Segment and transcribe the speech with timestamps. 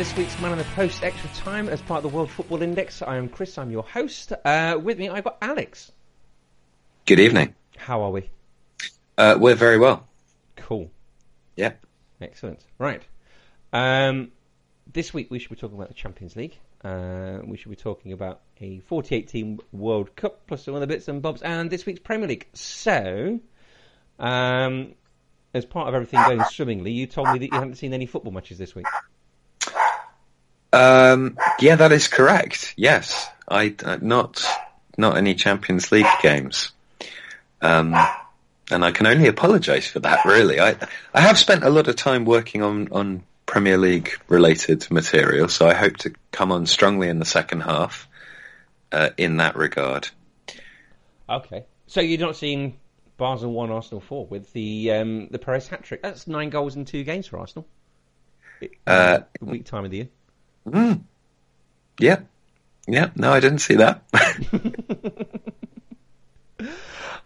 [0.00, 3.02] This week's Man on the Post Extra Time as part of the World Football Index.
[3.02, 3.58] I am Chris.
[3.58, 4.32] I'm your host.
[4.46, 5.92] Uh, with me, I've got Alex.
[7.04, 7.54] Good evening.
[7.76, 8.30] How are we?
[9.18, 10.08] Uh, we're very well.
[10.56, 10.90] Cool.
[11.54, 11.72] Yeah.
[12.18, 12.64] Excellent.
[12.78, 13.02] Right.
[13.74, 14.32] Um,
[14.90, 16.56] this week we should be talking about the Champions League.
[16.82, 21.08] Uh, we should be talking about a 48 team World Cup plus some other bits
[21.08, 22.48] and bobs, and this week's Premier League.
[22.54, 23.38] So,
[24.18, 24.94] um,
[25.52, 28.32] as part of everything going swimmingly, you told me that you hadn't seen any football
[28.32, 28.86] matches this week.
[30.72, 32.74] Um, yeah, that is correct.
[32.76, 34.44] Yes, I uh, not
[34.96, 36.72] not any Champions League games,
[37.60, 37.94] um,
[38.70, 40.24] and I can only apologise for that.
[40.24, 40.76] Really, I
[41.12, 45.68] I have spent a lot of time working on on Premier League related material, so
[45.68, 48.08] I hope to come on strongly in the second half
[48.92, 50.08] uh, in that regard.
[51.28, 51.64] Okay.
[51.86, 52.78] So you're not seeing
[53.16, 56.02] Basel one, Arsenal four with the um, the Perez hat trick.
[56.02, 57.66] That's nine goals in two games for Arsenal.
[58.86, 60.08] Uh, week time of the year.
[60.66, 61.02] Mm.
[61.98, 62.20] Yeah,
[62.86, 63.10] yeah.
[63.16, 64.02] No, I didn't see that.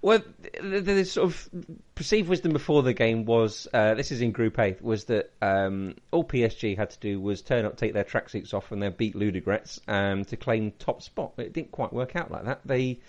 [0.04, 0.20] Well,
[0.60, 1.48] the, the sort of
[1.94, 5.94] perceived wisdom before the game was uh, this is in Group A was that um,
[6.10, 9.14] all PSG had to do was turn up, take their tracksuits off, and then beat
[9.14, 11.32] Ludogorets um, to claim top spot.
[11.36, 12.60] But it didn't quite work out like that.
[12.66, 13.00] They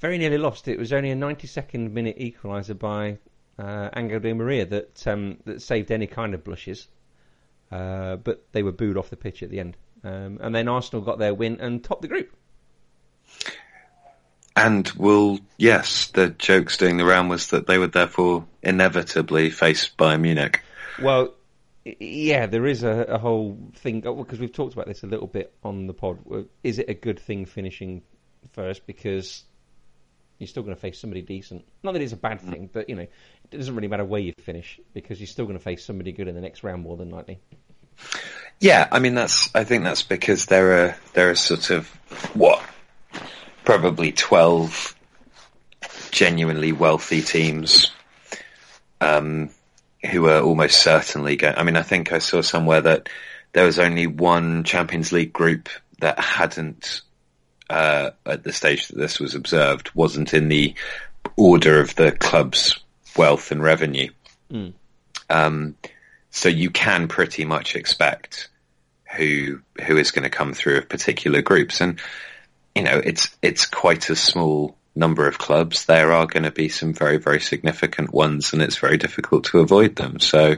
[0.00, 0.68] very nearly lost.
[0.68, 3.16] It was only a 92nd minute equaliser by
[3.58, 6.86] uh, Angel Di Maria that um, that saved any kind of blushes.
[7.70, 9.76] Uh, but they were booed off the pitch at the end.
[10.04, 12.34] Um, and then Arsenal got their win and topped the group.
[14.54, 19.90] And will yes, the jokes doing the round was that they would therefore inevitably face
[19.98, 20.62] Bayern Munich.
[21.02, 21.34] Well,
[21.84, 25.52] yeah, there is a, a whole thing because we've talked about this a little bit
[25.62, 26.46] on the pod.
[26.62, 28.02] Is it a good thing finishing
[28.52, 29.44] first because
[30.38, 31.64] you're still going to face somebody decent?
[31.82, 34.32] Not that it's a bad thing, but you know, it doesn't really matter where you
[34.38, 37.10] finish because you're still going to face somebody good in the next round more than
[37.10, 37.40] likely.
[38.60, 39.54] Yeah, I mean that's.
[39.54, 41.88] I think that's because there are there are sort of
[42.34, 42.62] what
[43.64, 44.94] probably twelve
[46.10, 47.92] genuinely wealthy teams
[49.00, 49.50] um,
[50.10, 51.56] who are almost certainly going.
[51.56, 53.08] I mean, I think I saw somewhere that
[53.52, 55.68] there was only one Champions League group
[56.00, 57.02] that hadn't
[57.68, 60.74] uh, at the stage that this was observed wasn't in the
[61.36, 62.78] order of the club's
[63.16, 64.10] wealth and revenue.
[64.50, 64.72] Mm.
[65.28, 65.76] Um,
[66.30, 68.48] so you can pretty much expect
[69.16, 71.98] who who is going to come through of particular groups, and
[72.74, 75.86] you know it's it's quite a small number of clubs.
[75.86, 79.60] There are going to be some very very significant ones, and it's very difficult to
[79.60, 80.20] avoid them.
[80.20, 80.56] So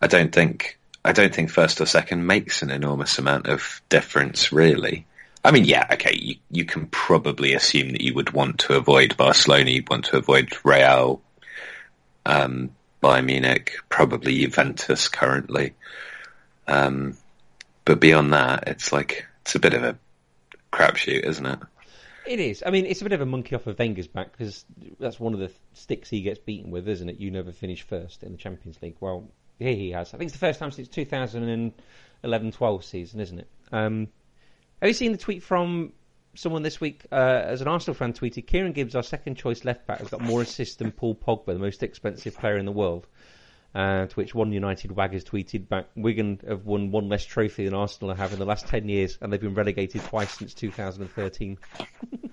[0.00, 4.52] I don't think I don't think first or second makes an enormous amount of difference,
[4.52, 5.06] really.
[5.44, 9.16] I mean, yeah, okay, you, you can probably assume that you would want to avoid
[9.16, 11.22] Barcelona, you'd want to avoid Real,
[12.26, 12.70] um,
[13.02, 15.74] Bayern Munich, probably Juventus currently.
[16.66, 17.16] Um,
[17.84, 19.98] but beyond that, it's like, it's a bit of a
[20.72, 21.58] crapshoot, isn't it?
[22.26, 22.62] It is.
[22.64, 24.64] I mean, it's a bit of a monkey off of Wenger's back because
[24.98, 27.18] that's one of the sticks he gets beaten with, isn't it?
[27.18, 28.96] You never finish first in the Champions League.
[29.00, 29.26] Well,
[29.58, 30.12] here he has.
[30.12, 33.48] I think it's the first time since 2011-12 season, isn't it?
[33.72, 34.08] Um,
[34.80, 35.92] have you seen the tweet from
[36.34, 37.04] someone this week?
[37.12, 40.20] Uh, as an Arsenal fan tweeted, Kieran Gibbs, our second choice left back, has got
[40.20, 43.06] more assists than Paul Pogba, the most expensive player in the world.
[43.72, 47.74] Uh, to which one United waggers tweeted back, Wigan have won one less trophy than
[47.74, 51.56] Arsenal have in the last 10 years, and they've been relegated twice since 2013.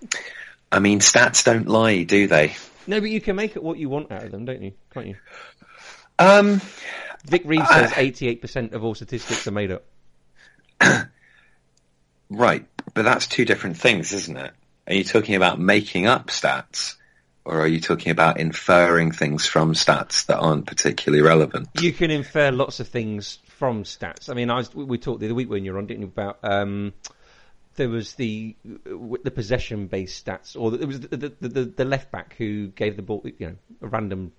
[0.72, 2.56] I mean, stats don't lie, do they?
[2.88, 4.73] No, but you can make it what you want out of them, don't you?
[4.91, 5.16] Can't you?
[6.17, 6.59] Um,
[7.26, 9.84] Vic Reeves says 88% of all statistics are made up.
[12.29, 14.52] right, but that's two different things, isn't it?
[14.88, 16.96] Are you talking about making up stats?
[17.46, 21.70] Or are you talking about inferring things from stats that aren't particularly relevant?
[21.79, 24.29] You can infer lots of things from stats.
[24.29, 26.08] I mean, I was, we talked the other week when you were on, didn't you,
[26.08, 26.91] about um,
[27.76, 28.58] there was the
[29.24, 32.97] the possession based stats, or there was the, the, the, the left back who gave
[32.97, 34.34] the ball, you know, a random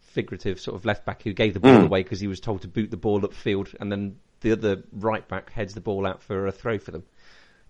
[0.00, 1.84] figurative sort of left back who gave the ball Mm.
[1.86, 5.26] away because he was told to boot the ball upfield, and then the other right
[5.26, 7.04] back heads the ball out for a throw for them.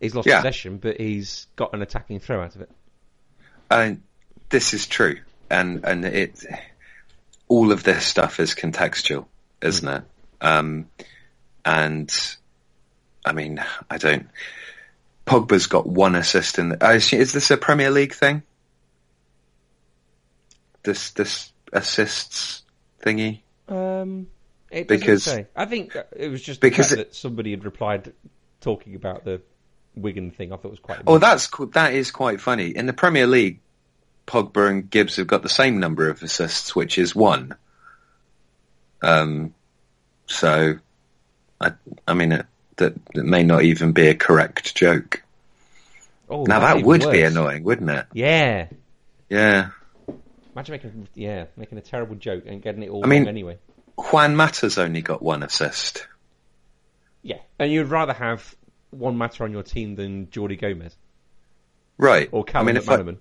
[0.00, 0.38] He's lost Yeah.
[0.38, 2.70] possession, but he's got an attacking throw out of it.
[3.70, 3.98] I,
[4.50, 6.44] this is true, and and it
[7.48, 9.26] all of this stuff is contextual,
[9.60, 10.02] isn't it?
[10.40, 10.88] Um,
[11.64, 12.12] and
[13.24, 14.28] I mean, I don't.
[15.26, 16.70] Pogba's got one assist in.
[16.70, 18.42] The, is this a Premier League thing?
[20.82, 22.62] This this assists
[23.00, 23.40] thingy.
[23.68, 24.26] Um,
[24.72, 25.46] it Because- say.
[25.54, 28.12] I think it was just because it- that somebody had replied
[28.60, 29.40] talking about the
[29.94, 30.52] Wigan thing.
[30.52, 31.00] I thought was quite.
[31.06, 32.68] Oh, that's co- that is quite funny.
[32.68, 33.60] In the Premier League,
[34.26, 37.54] Pogba and Gibbs have got the same number of assists, which is one.
[39.02, 39.52] Um,
[40.26, 40.74] so,
[41.60, 41.72] I
[42.06, 42.46] I mean it,
[42.76, 45.22] that that may not even be a correct joke.
[46.30, 48.06] Oh, now that would be annoying, wouldn't it?
[48.14, 48.68] Yeah.
[49.28, 49.70] Yeah.
[50.54, 53.58] Imagine making yeah making a terrible joke and getting it all I mean- wrong anyway.
[53.96, 56.06] Juan Mata's only got one assist.
[57.22, 58.54] Yeah, and you'd rather have
[58.90, 60.96] one Mata on your team than Jordi Gomez
[61.98, 62.28] Right.
[62.32, 63.16] or Callum I mean, if I-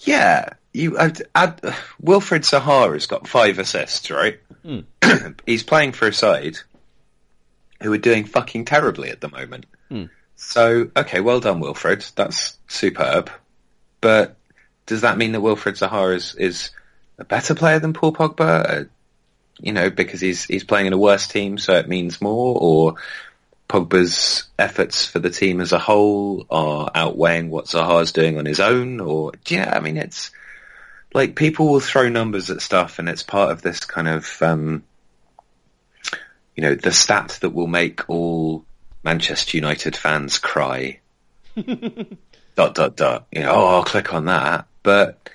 [0.00, 1.60] Yeah, you add, add,
[2.02, 4.40] Wilfried Zaha's got five assists, right?
[4.62, 4.80] Hmm.
[5.46, 6.58] He's playing for a side
[7.80, 9.66] who are doing fucking terribly at the moment.
[9.88, 10.04] Hmm.
[10.36, 12.04] So, okay, well done, Wilfred.
[12.16, 13.30] That's superb.
[14.00, 14.36] But
[14.86, 16.70] does that mean that Wilfred Sahara is, is
[17.18, 18.88] a better player than Paul Pogba?
[19.60, 22.94] You know, because he's he's playing in a worse team, so it means more, or
[23.68, 28.60] Pogba's efforts for the team as a whole are outweighing what Zaha's doing on his
[28.60, 30.30] own, or yeah, I mean it's
[31.12, 34.82] like people will throw numbers at stuff, and it's part of this kind of um,
[36.56, 38.64] you know the stat that will make all
[39.02, 41.00] Manchester United fans cry.
[42.56, 43.26] dot dot dot.
[43.32, 45.30] You know, oh, I'll click on that, but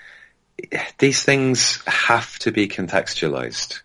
[0.97, 3.81] these things have to be contextualized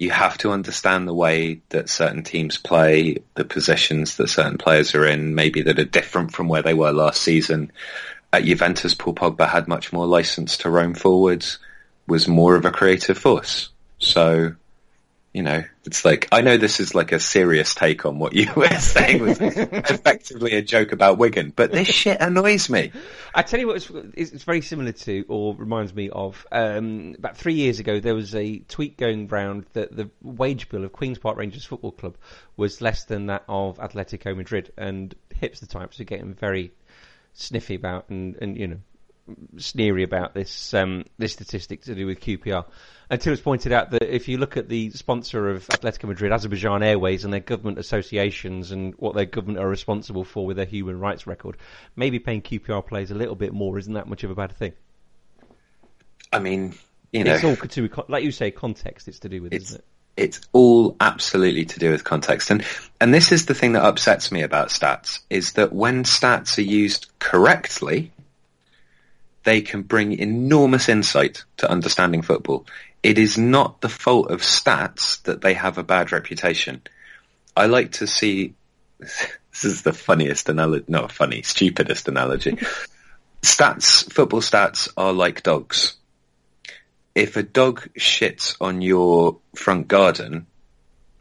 [0.00, 4.94] you have to understand the way that certain teams play, the positions that certain players
[4.94, 7.70] are in, maybe that are different from where they were last season.
[8.32, 11.58] At Juventus, Paul Pogba had much more license to roam forwards,
[12.06, 13.68] was more of a creative force.
[13.98, 14.54] So,
[15.32, 18.52] you know, it's like, I know this is like a serious take on what you
[18.56, 22.90] were saying was effectively a joke about Wigan, but this shit annoys me.
[23.32, 23.90] I tell you what, it's,
[24.32, 28.34] it's very similar to, or reminds me of, um, about three years ago, there was
[28.34, 32.16] a tweet going round that the wage bill of Queen's Park Rangers Football Club
[32.56, 36.72] was less than that of Atletico Madrid, and hipster types are getting very
[37.32, 38.78] sniffy about and, and you know
[39.56, 42.64] sneery about this um, this statistic to do with QPR.
[43.10, 46.82] Until it's pointed out that if you look at the sponsor of Atletico Madrid, Azerbaijan
[46.82, 51.00] Airways, and their government associations and what their government are responsible for with their human
[51.00, 51.56] rights record,
[51.96, 54.74] maybe paying QPR players a little bit more isn't that much of a bad thing.
[56.32, 56.74] I mean,
[57.12, 57.34] you know.
[57.34, 59.08] It's all to like you say, context.
[59.08, 59.84] It's to do with, isn't it?
[60.16, 62.64] it's all absolutely to do with context, and
[63.00, 66.62] and this is the thing that upsets me about stats is that when stats are
[66.62, 68.12] used correctly,
[69.44, 72.66] they can bring enormous insight to understanding football.
[73.02, 76.82] It is not the fault of stats that they have a bad reputation.
[77.56, 78.54] I like to see.
[79.52, 82.52] This is the funniest analogy, not funny, stupidest analogy.
[83.42, 85.96] stats, football stats are like dogs
[87.14, 90.46] if a dog shits on your front garden,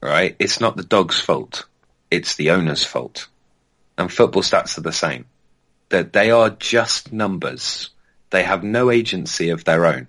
[0.01, 1.65] right, it's not the dog's fault.
[2.12, 3.27] It's the owner's fault.
[3.98, 5.25] And football stats are the same.
[5.89, 7.89] That they are just numbers.
[8.30, 10.08] They have no agency of their own.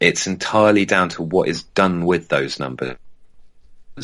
[0.00, 2.96] It's entirely down to what is done with those numbers.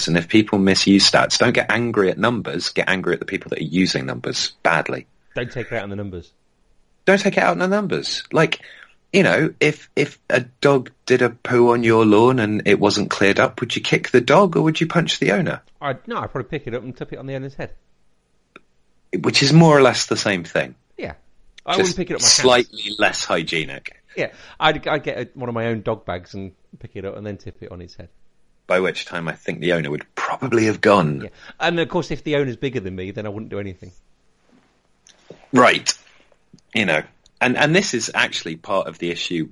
[0.07, 3.51] And if people misuse stats, don't get angry at numbers, get angry at the people
[3.51, 6.31] that are using numbers badly Don't take it out on the numbers.
[7.07, 8.23] don't take it out on the numbers.
[8.33, 8.61] Like,
[9.13, 13.11] you know, if if a dog did a poo on your lawn and it wasn't
[13.11, 15.61] cleared up, would you kick the dog or would you punch the owner?
[15.81, 17.73] I'd, no, I'd probably pick it up and tip it on the owner's head.
[19.19, 20.77] Which is more or less the same thing.
[21.71, 22.33] I wouldn't pick it up hands.
[22.33, 23.97] slightly less hygienic.
[24.17, 27.17] Yeah, I'd, I'd get a, one of my own dog bags and pick it up
[27.17, 28.09] and then tip it on his head.
[28.67, 31.23] By which time I think the owner would probably have gone.
[31.23, 33.93] Yeah, and of course, if the owner's bigger than me, then I wouldn't do anything.
[35.53, 35.93] Right.
[36.75, 37.03] You know.
[37.41, 39.50] And and this is actually part of the issue.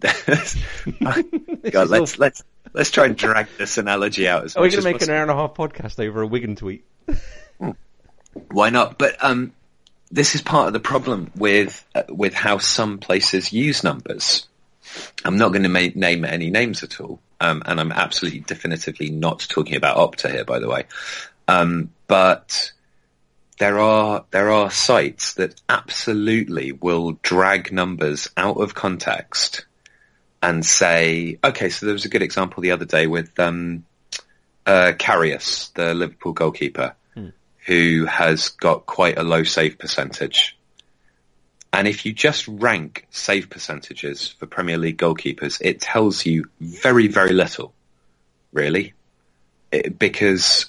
[0.02, 4.92] God, let's let's let's try and drag this analogy out as Are we going to
[4.92, 6.84] make an hour and a half podcast over a Wigan tweet?
[8.50, 8.98] Why not?
[8.98, 9.52] But um,
[10.12, 14.46] this is part of the problem with uh, with how some places use numbers.
[15.24, 19.10] I'm not going to ma- name any names at all, um, and I'm absolutely definitively
[19.10, 20.84] not talking about Opta here, by the way.
[21.48, 22.72] Um, but
[23.58, 29.64] there are there are sites that absolutely will drag numbers out of context
[30.42, 33.84] and say, okay, so there was a good example the other day with um,
[34.66, 36.96] uh, Karius, the Liverpool goalkeeper
[37.66, 40.56] who has got quite a low save percentage.
[41.72, 47.06] And if you just rank save percentages for Premier League goalkeepers, it tells you very,
[47.06, 47.72] very little,
[48.52, 48.92] really,
[49.70, 50.66] it, because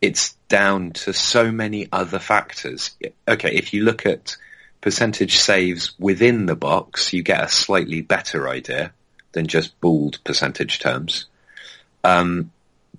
[0.00, 2.92] it's down to so many other factors.
[3.26, 4.36] Okay, if you look at
[4.80, 8.92] percentage saves within the box, you get a slightly better idea
[9.32, 11.26] than just bald percentage terms.
[12.04, 12.52] Um,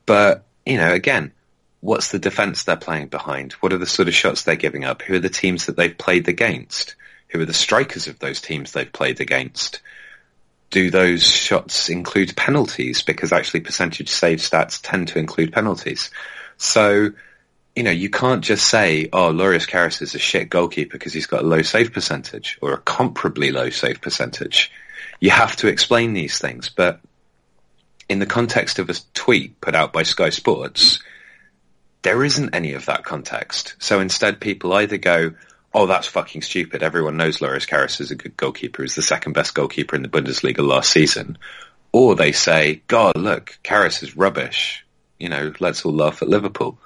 [0.05, 1.31] but, you know, again,
[1.85, 3.53] what's the defence they're playing behind?
[3.53, 5.03] What are the sort of shots they're giving up?
[5.03, 6.95] Who are the teams that they've played against?
[7.29, 9.81] Who are the strikers of those teams they've played against?
[10.71, 13.03] Do those shots include penalties?
[13.03, 16.09] Because actually percentage save stats tend to include penalties.
[16.57, 17.11] So,
[17.75, 21.27] you know, you can't just say, oh, Loris Karius is a shit goalkeeper because he's
[21.27, 24.71] got a low save percentage or a comparably low save percentage.
[25.19, 26.67] You have to explain these things.
[26.67, 26.99] But
[28.09, 30.99] in the context of a tweet put out by Sky Sports,
[32.05, 33.73] there isn't any of that context.
[33.79, 35.33] So instead people either go,
[35.73, 36.83] oh, that's fucking stupid.
[36.83, 38.83] Everyone knows Loris Karius is a good goalkeeper.
[38.83, 41.39] He's the second best goalkeeper in the Bundesliga last season.
[41.91, 44.85] Or they say, God, look, Karius is rubbish.
[45.19, 46.77] You know, let's all laugh at Liverpool.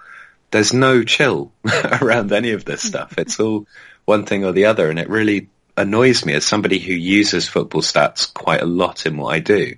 [0.51, 1.51] There's no chill
[2.01, 3.17] around any of this stuff.
[3.17, 3.67] It's all
[4.05, 4.89] one thing or the other.
[4.89, 9.17] And it really annoys me as somebody who uses football stats quite a lot in
[9.17, 9.75] what I do.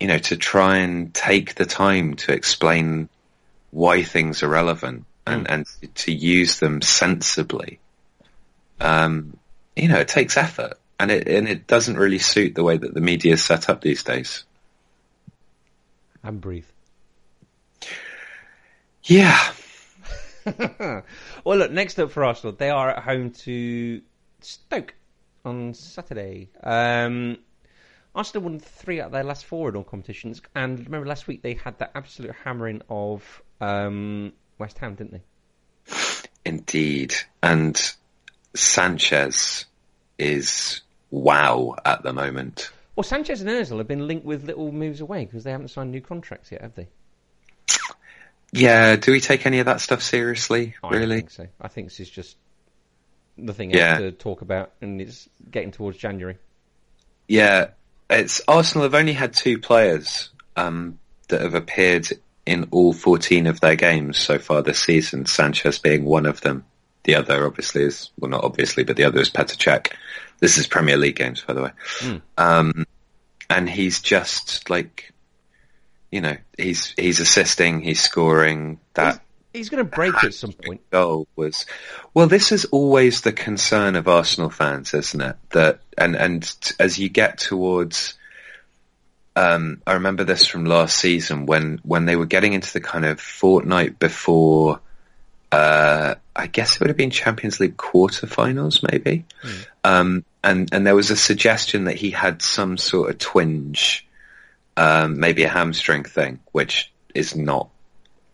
[0.00, 3.08] You know, to try and take the time to explain
[3.70, 5.52] why things are relevant and, mm.
[5.52, 7.80] and to use them sensibly
[8.80, 9.38] um,
[9.74, 12.94] you know, it takes effort, and it and it doesn't really suit the way that
[12.94, 14.44] the media is set up these days.
[16.22, 16.66] And breathe.
[19.04, 19.52] Yeah.
[21.44, 21.70] well, look.
[21.70, 24.00] Next up for Arsenal, they are at home to
[24.40, 24.94] Stoke
[25.44, 26.48] on Saturday.
[26.62, 27.38] Um,
[28.14, 31.42] Arsenal won three out of their last four in all competitions, and remember last week
[31.42, 35.22] they had that absolute hammering of um, West Ham, didn't they?
[36.44, 37.94] Indeed, and
[38.54, 39.66] Sanchez
[40.18, 42.70] is wow at the moment.
[42.94, 45.90] Well, Sanchez and Özil have been linked with little moves away because they haven't signed
[45.90, 46.88] new contracts yet, have they?
[48.52, 48.96] Yeah.
[48.96, 50.74] Do we take any of that stuff seriously?
[50.82, 51.16] I really?
[51.16, 51.46] think so.
[51.60, 52.36] I think this is just
[53.36, 53.98] nothing else yeah.
[53.98, 56.38] to talk about, and it's getting towards January.
[57.28, 57.70] Yeah,
[58.08, 60.98] it's Arsenal have only had two players um,
[61.28, 62.08] that have appeared
[62.46, 65.26] in all 14 of their games so far this season.
[65.26, 66.64] Sanchez being one of them.
[67.04, 69.92] The other, obviously, is well, not obviously, but the other is Petr Cech.
[70.40, 71.70] This is Premier League games, by the way.
[72.00, 72.22] Mm.
[72.36, 72.86] Um,
[73.48, 75.12] and he's just like,
[76.10, 78.80] you know, he's he's assisting, he's scoring.
[78.94, 79.20] That
[79.52, 80.88] he's, he's going to break at some point.
[80.90, 81.66] Goal was
[82.12, 82.26] well.
[82.26, 85.36] This is always the concern of Arsenal fans, isn't it?
[85.50, 88.14] That and and as you get towards.
[89.36, 93.04] Um, I remember this from last season when, when they were getting into the kind
[93.04, 94.80] of fortnight before
[95.52, 99.24] uh, I guess it would have been Champions League quarterfinals, maybe.
[99.42, 99.66] Mm.
[99.84, 104.06] Um, and and there was a suggestion that he had some sort of twinge,
[104.76, 107.68] um, maybe a hamstring thing, which is not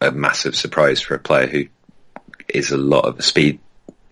[0.00, 1.66] a massive surprise for a player who
[2.48, 3.60] is a lot of a speed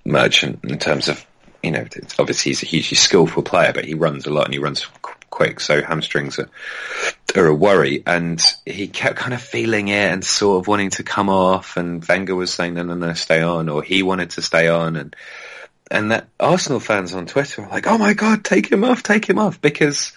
[0.04, 1.26] merchant in terms of
[1.62, 1.84] you know
[2.18, 4.86] obviously he's a hugely skillful player, but he runs a lot and he runs
[5.30, 6.50] quick, so hamstrings are,
[7.36, 8.02] are a worry.
[8.06, 11.76] And he kept kind of feeling it and sort of wanting to come off.
[11.76, 14.96] And Wenger was saying, no, no, no, stay on, or he wanted to stay on.
[14.96, 15.16] And
[15.90, 19.28] and that Arsenal fans on Twitter were like, oh my god, take him off, take
[19.28, 20.12] him off, because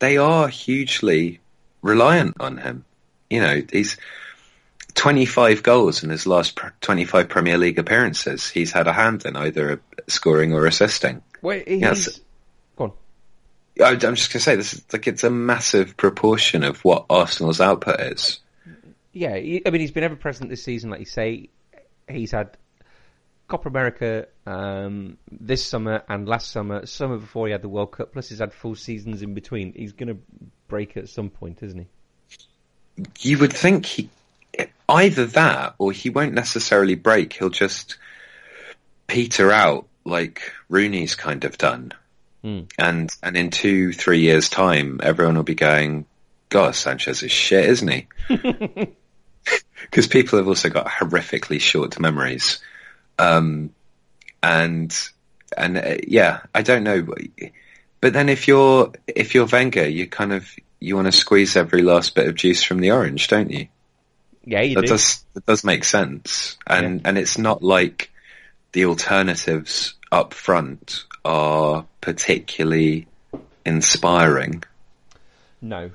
[0.00, 1.40] they are hugely
[1.80, 2.84] reliant on him.
[3.30, 3.96] You know, he's
[4.94, 8.48] 25 goals in his last 25 Premier League appearances.
[8.48, 11.22] He's had a hand in either scoring or assisting.
[11.42, 12.20] Wait, he's, yes.
[13.82, 17.60] I'm just going to say this is like it's a massive proportion of what Arsenal's
[17.60, 18.40] output is.
[19.12, 21.48] Yeah, I mean he's been ever present this season, like you say.
[22.08, 22.56] He's had
[23.48, 28.12] Copa America um, this summer and last summer, summer before he had the World Cup.
[28.12, 29.72] Plus, he's had full seasons in between.
[29.72, 30.18] He's going to
[30.68, 31.86] break at some point, isn't he?
[33.20, 34.08] You would think he
[34.88, 37.32] either that or he won't necessarily break.
[37.32, 37.96] He'll just
[39.06, 41.92] peter out like Rooney's kind of done.
[42.44, 42.70] Mm.
[42.78, 46.04] And and in two three years time, everyone will be going,
[46.50, 48.06] "God, Sanchez is shit, isn't he?"
[49.82, 52.60] Because people have also got horrifically short memories,
[53.18, 53.70] um,
[54.42, 54.96] and
[55.56, 57.06] and uh, yeah, I don't know,
[58.00, 60.48] but then if you're if you're Wenger, you kind of
[60.80, 63.68] you want to squeeze every last bit of juice from the orange, don't you?
[64.44, 64.88] Yeah, you that do.
[64.88, 67.08] does that does make sense, and yeah.
[67.08, 68.10] and it's not like
[68.72, 73.06] the alternatives up front are particularly
[73.66, 74.62] inspiring.
[75.60, 75.90] No,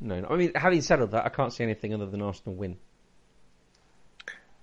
[0.00, 0.26] no.
[0.28, 2.78] I mean, having said all that, I can't see anything other than Arsenal win.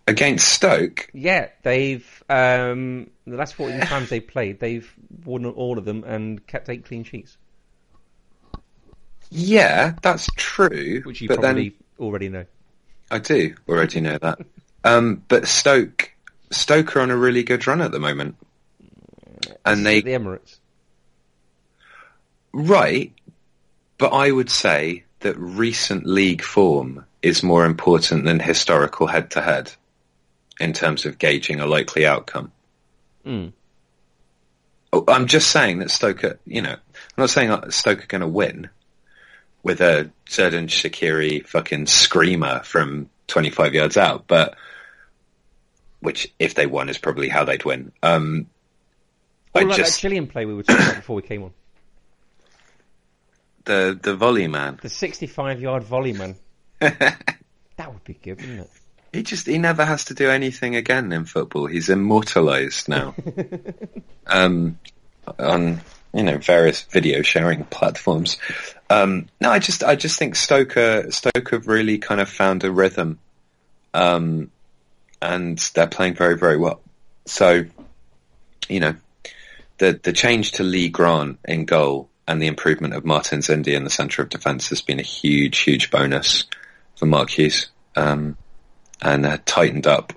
[0.08, 1.08] Against Stoke?
[1.14, 4.92] Yeah, they've um, the last 14 times they played, they've
[5.24, 7.38] won all of them and kept eight clean sheets,
[9.30, 11.02] Yeah, that's true.
[11.04, 12.46] which you but probably then already know.
[13.12, 14.40] I do already know that.
[14.84, 16.12] Um, but Stoke,
[16.52, 18.36] Stoke are on a really good run at the moment,
[19.66, 20.60] and they the Emirates.
[22.54, 23.12] right.
[23.98, 29.72] But I would say that recent league form is more important than historical head-to-head
[30.60, 32.52] in terms of gauging a likely outcome.
[33.26, 33.54] Mm.
[35.08, 36.80] I'm just saying that Stoke, are, you know, I'm
[37.18, 38.70] not saying Stoke are going to win
[39.64, 44.56] with a Xherdan Shaqiri fucking screamer from 25 yards out, but
[46.00, 47.92] which, if they won, is probably how they'd win.
[48.04, 48.48] Um,
[49.56, 51.54] What I about just that Chilean play we were talking about before we came on?
[53.64, 54.80] the the volley man.
[54.82, 56.36] The 65-yard volley man.
[57.78, 58.70] That would be good, wouldn't it?
[59.12, 61.66] He just he never has to do anything again in football.
[61.66, 63.16] He's immortalized now.
[64.28, 64.80] um,
[65.40, 65.82] on
[66.14, 68.38] you know various video sharing platforms.
[68.90, 73.20] Um, no, I just I just think Stoke have really kind of found a rhythm,
[73.94, 74.52] um,
[75.22, 76.82] and they're playing very very well.
[77.26, 77.66] So,
[78.70, 78.96] you know,
[79.78, 83.84] the the change to Lee Grant in goal and the improvement of Martins Indi in
[83.84, 86.46] the centre of defence has been a huge huge bonus
[86.96, 87.68] for Mark Hughes.
[87.96, 88.38] Um,
[89.02, 90.14] and uh, tightened up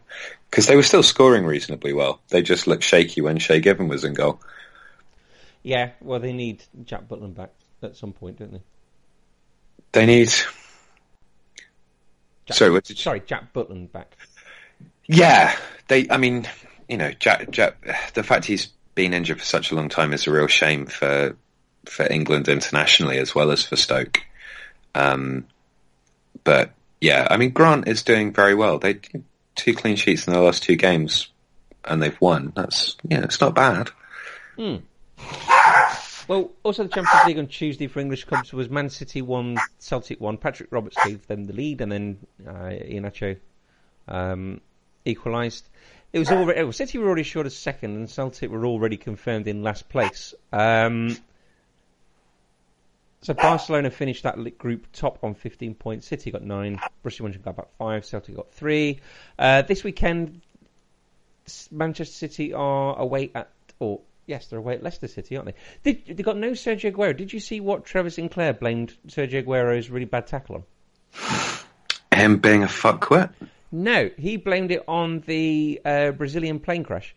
[0.50, 2.20] because they were still scoring reasonably well.
[2.28, 4.40] They just looked shaky when Shay Given was in goal.
[5.62, 7.50] Yeah, well, they need Jack Butland back
[7.82, 8.62] at some point, don't they?
[9.92, 10.28] They need.
[12.46, 14.16] Jack, Sorry, what you- Sorry, Jack Butland back.
[15.06, 15.54] Yeah,
[15.88, 16.08] they.
[16.08, 16.46] I mean,
[16.88, 17.76] you know, Jack, Jack.
[18.14, 21.36] The fact he's been injured for such a long time is a real shame for
[21.86, 24.20] for England internationally as well as for Stoke.
[24.92, 25.46] Um,
[26.42, 28.80] but yeah, I mean, Grant is doing very well.
[28.80, 28.98] They
[29.54, 31.28] two clean sheets in the last two games,
[31.84, 32.52] and they've won.
[32.56, 33.90] That's yeah, it's not bad.
[36.26, 40.20] Well, also the Champions League on Tuesday for English clubs was Man City one, Celtic
[40.20, 40.38] one.
[40.38, 43.36] Patrick Roberts gave them the lead, and then uh, Iheanacho
[44.08, 44.60] um,
[45.04, 45.68] equalised.
[46.12, 49.46] It was already oh, City were already short of second, and Celtic were already confirmed
[49.46, 50.34] in last place.
[50.52, 51.16] Um,
[53.20, 56.06] so Barcelona finished that group top on 15 points.
[56.06, 56.80] City got nine.
[57.04, 58.04] Borussia Mönchengladbach got five.
[58.06, 59.00] Celtic got three.
[59.38, 60.40] Uh, this weekend,
[61.70, 65.92] Manchester City are away at or yes, they're away at Leicester City, aren't they?
[65.92, 67.16] Did, they got no Sergio Aguero.
[67.16, 70.64] Did you see what Trevor Sinclair blamed Sergio Aguero's really bad tackle on?
[72.12, 73.30] Him being a fuckwit.
[73.70, 77.14] No, he blamed it on the uh, Brazilian plane crash.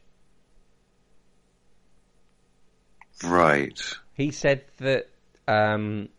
[3.24, 3.80] Right.
[4.14, 5.10] He said that
[5.48, 6.10] um,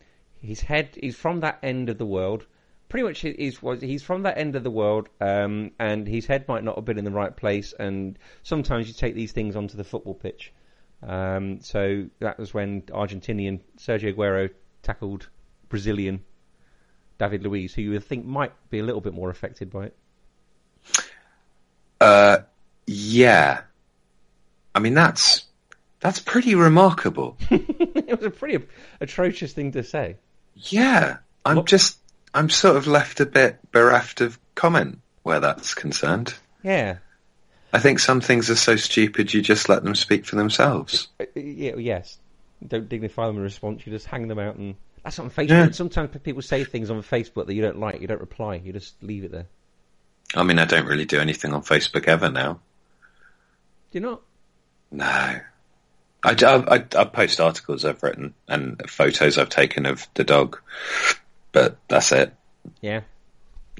[0.41, 2.45] his head is from that end of the world.
[2.89, 6.47] Pretty much, he's was he's from that end of the world, um, and his head
[6.47, 7.73] might not have been in the right place.
[7.77, 10.53] And sometimes you take these things onto the football pitch.
[11.01, 14.49] Um, so that was when Argentinian Sergio Aguero
[14.83, 15.27] tackled
[15.69, 16.23] Brazilian
[17.17, 19.97] David Luiz, who you would think might be a little bit more affected by it.
[21.99, 22.39] Uh,
[22.85, 23.61] yeah.
[24.75, 25.45] I mean, that's
[25.99, 27.37] that's pretty remarkable.
[27.49, 28.65] it was a pretty
[28.99, 30.17] atrocious thing to say.
[30.55, 31.97] Yeah, I'm What- just
[32.33, 36.33] I'm sort of left a bit bereft of comment where that's concerned.
[36.63, 36.97] Yeah.
[37.71, 41.07] I think some things are so stupid you just let them speak for themselves.
[41.19, 42.19] Uh, yeah, yes.
[42.65, 43.85] Don't dignify them in response.
[43.85, 45.49] You just hang them out, and that's on Facebook.
[45.49, 45.71] Yeah.
[45.71, 47.99] Sometimes people say things on Facebook that you don't like.
[47.99, 48.55] You don't reply.
[48.55, 49.47] You just leave it there.
[50.35, 52.59] I mean, I don't really do anything on Facebook ever now.
[53.91, 54.21] Do you not?
[54.91, 55.05] No.
[55.05, 55.41] I,
[56.23, 60.59] I, I, I post articles I've written and photos I've taken of the dog,
[61.51, 62.33] but that's it.
[62.81, 63.01] Yeah.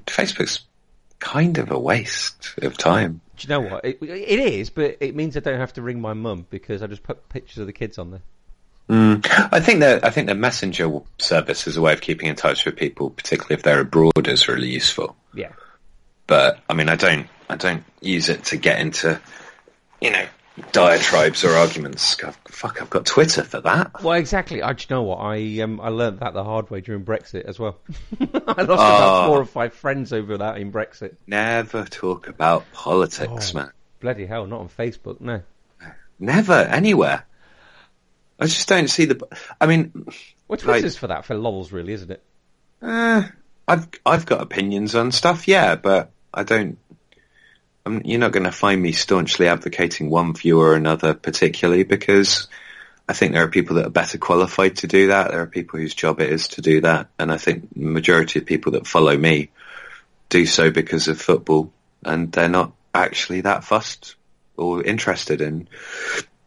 [0.05, 0.59] Facebook's
[1.19, 3.21] kind of a waste of time.
[3.37, 3.85] Do you know what?
[3.85, 6.87] It, it is, but it means I don't have to ring my mum because I
[6.87, 8.21] just put pictures of the kids on there.
[8.89, 9.25] Mm.
[9.51, 12.65] I think that I think the messenger service is a way of keeping in touch
[12.65, 15.15] with people, particularly if they're abroad, is really useful.
[15.33, 15.53] Yeah.
[16.27, 19.19] But I mean, I don't I don't use it to get into
[20.01, 20.25] you know
[20.71, 22.15] diatribes or arguments.
[22.15, 24.03] God, fuck, I've got Twitter for that.
[24.03, 24.61] Well, exactly.
[24.61, 25.17] I, do you know what?
[25.17, 27.77] I um, I learned that the hard way during Brexit as well.
[28.21, 28.73] I lost Oh.
[28.75, 31.15] about four or five friends over that in Brexit.
[31.27, 33.59] Never talk about politics, Oh.
[33.59, 33.71] man.
[33.99, 34.45] Bloody hell!
[34.45, 35.19] Not on Facebook.
[35.21, 35.41] No.
[36.19, 37.25] Never anywhere.
[38.39, 39.19] I just don't see the.
[39.59, 40.13] I mean, Well,
[40.49, 42.21] Like- Twitter's for that for lols, really, isn't it?
[42.81, 43.23] Uh,
[43.67, 46.77] I've I've got opinions on stuff, yeah, but I don't.
[47.85, 52.47] I'm, you're not going to find me staunchly advocating one view or another, particularly because
[53.07, 55.31] I think there are people that are better qualified to do that.
[55.31, 58.39] There are people whose job it is to do that, and I think the majority
[58.39, 59.49] of people that follow me
[60.29, 61.71] do so because of football
[62.05, 64.15] and they're not actually that fussed
[64.57, 65.67] or interested in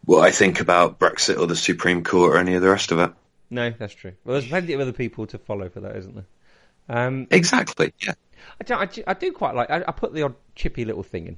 [0.05, 2.99] what I think about Brexit or the Supreme Court or any of the rest of
[2.99, 3.11] it.
[3.49, 4.13] No, that's true.
[4.23, 6.25] Well, there's plenty of other people to follow for that, isn't there?
[6.89, 7.93] Um, Exactly.
[7.99, 8.13] Yeah.
[8.59, 9.69] I do, I, do- I do quite like.
[9.69, 11.37] I, I put the odd chippy little thing in,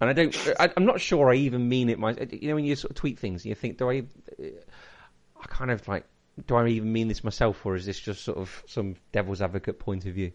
[0.00, 0.54] and I don't.
[0.58, 1.98] I, I'm not sure I even mean it.
[1.98, 4.04] My, you know, when you sort of tweet things, you think, do I?
[4.40, 6.04] I kind of like,
[6.46, 9.78] do I even mean this myself, or is this just sort of some devil's advocate
[9.78, 10.32] point of view?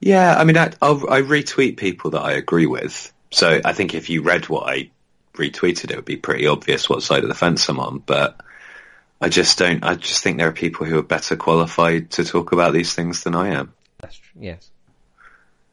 [0.00, 3.12] Yeah, I mean, I, I'll, I retweet people that I agree with.
[3.30, 4.90] So I think if you read what I
[5.34, 7.98] retweeted, it would be pretty obvious what side of the fence I'm on.
[7.98, 8.40] But
[9.22, 9.84] I just don't.
[9.84, 13.22] I just think there are people who are better qualified to talk about these things
[13.22, 13.72] than I am.
[14.00, 14.42] That's true.
[14.42, 14.70] Yes.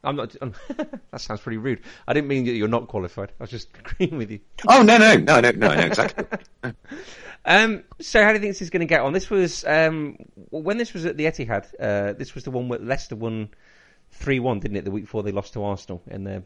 [0.04, 0.36] I'm not.
[0.40, 0.54] I'm,
[1.12, 1.82] that sounds pretty rude.
[2.08, 3.32] I didn't mean that you're not qualified.
[3.40, 4.40] I was just agreeing with you.
[4.68, 6.26] Oh no, no, no, no, no, no, exactly.
[7.46, 9.14] Um, so how do you think this is going to get on?
[9.14, 10.18] This was um,
[10.50, 11.66] when this was at the Etihad.
[11.80, 13.50] Uh, this was the one where Leicester won
[14.12, 14.84] three one, didn't it?
[14.84, 16.44] The week before they lost to Arsenal in their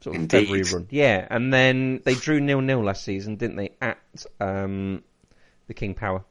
[0.00, 0.40] sort of Indeed.
[0.46, 0.86] February run.
[0.90, 3.72] Yeah, and then they drew nil nil last season, didn't they?
[3.80, 3.98] At
[4.38, 5.02] um,
[5.66, 6.24] the King Power,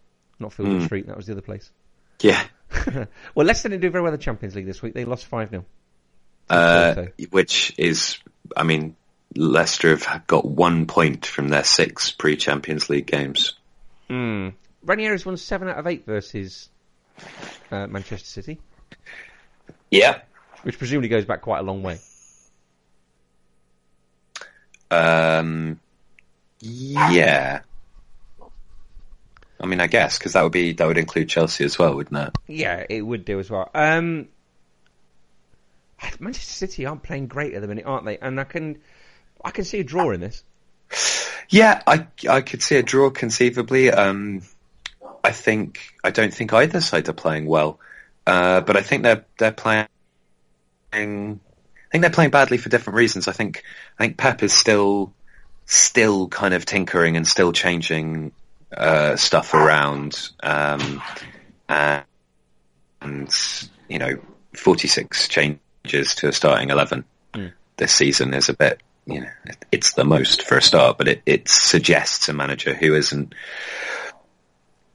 [0.43, 0.85] not Field Hmm.
[0.85, 1.07] Street.
[1.07, 1.71] That was the other place.
[2.21, 2.41] Yeah.
[3.35, 4.93] well, Leicester didn't do very well in the Champions League this week.
[4.93, 5.65] They lost five 0
[6.49, 8.17] Uh, which is,
[8.55, 8.95] I mean,
[9.35, 13.53] Leicester have got one point from their six pre-Champions League games.
[14.09, 14.53] Mm.
[14.85, 16.69] Ranieri's won seven out of eight versus
[17.71, 18.59] uh, Manchester City,
[19.89, 20.21] Yeah.
[20.63, 21.99] which presumably goes back quite a long way.
[24.91, 25.79] Um,
[26.59, 27.61] yeah.
[29.63, 32.27] I mean, I guess because that would be that would include Chelsea as well, wouldn't
[32.27, 32.35] it?
[32.47, 33.71] Yeah, it would do as well.
[33.73, 34.27] Um,
[36.19, 38.17] Manchester City aren't playing great at the minute, aren't they?
[38.17, 38.79] And I can,
[39.41, 40.43] I can see a draw in this.
[41.49, 43.89] Yeah, I I could see a draw conceivably.
[43.89, 44.41] Um,
[45.23, 47.79] I think I don't think either side are playing well,
[48.27, 49.87] uh, but I think they're they're playing.
[50.91, 53.29] I think they're playing badly for different reasons.
[53.29, 53.63] I think
[53.97, 55.13] I think Pep is still
[55.65, 58.33] still kind of tinkering and still changing
[58.77, 61.01] uh, stuff around, um,
[61.69, 62.03] and,
[63.01, 63.33] and
[63.89, 64.17] you know,
[64.53, 67.05] forty six changes to a starting eleven
[67.77, 69.29] this season is a bit, you know,
[69.71, 73.33] it's the most for a start, but it, it suggests a manager who isn't.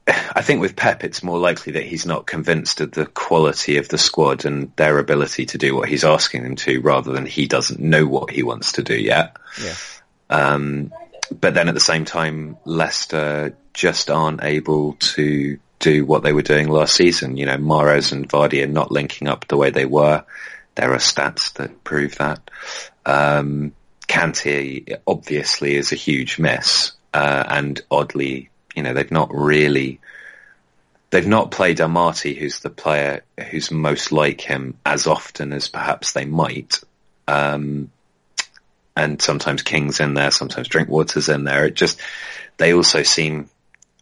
[0.07, 3.89] I think with Pep, it's more likely that he's not convinced of the quality of
[3.89, 7.45] the squad and their ability to do what he's asking them to, rather than he
[7.45, 9.37] doesn't know what he wants to do yet.
[9.61, 9.75] Yeah,
[10.31, 10.91] Um,
[11.31, 16.41] but then at the same time, Leicester just aren't able to do what they were
[16.41, 17.37] doing last season.
[17.37, 20.23] You know, Mahrez and Vardy are not linking up the way they were.
[20.75, 22.51] There are stats that prove that.
[23.05, 23.73] Um,
[24.07, 29.99] Kante obviously is a huge miss, uh, and oddly, you know, they've not really,
[31.11, 36.13] they've not played Amartey, who's the player who's most like him, as often as perhaps
[36.13, 36.81] they might.
[37.27, 37.91] Um,
[39.03, 41.65] and sometimes King's in there, sometimes Drinkwater's in there.
[41.65, 41.99] It just,
[42.57, 43.49] they also seem,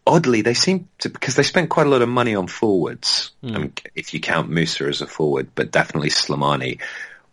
[0.05, 3.31] oddly, they seem to, because they spent quite a lot of money on forwards.
[3.43, 6.81] I mean, if you count Musa as a forward, but definitely Slimani,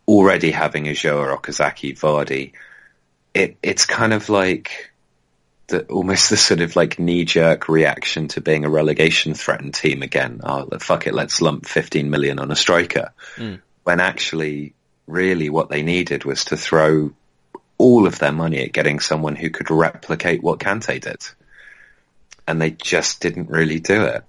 [0.06, 2.52] already having Ulloa, Okazaki, Vardy,
[3.32, 4.92] it, it's kind of like
[5.68, 10.40] the, almost the sort of like knee-jerk reaction to being a relegation threatened team again.
[10.44, 13.12] Oh, fuck it, let's lump 15 million on a striker.
[13.36, 13.54] Hmm.
[13.84, 14.74] When actually,
[15.06, 17.12] really what they needed was to throw
[17.78, 21.22] all of their money at getting someone who could replicate what Kante did.
[22.46, 24.24] And they just didn't really do it.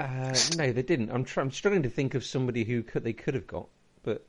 [0.00, 1.10] uh, no, they didn't.
[1.10, 3.66] I'm, tr- I'm struggling to think of somebody who could they could have got,
[4.02, 4.24] but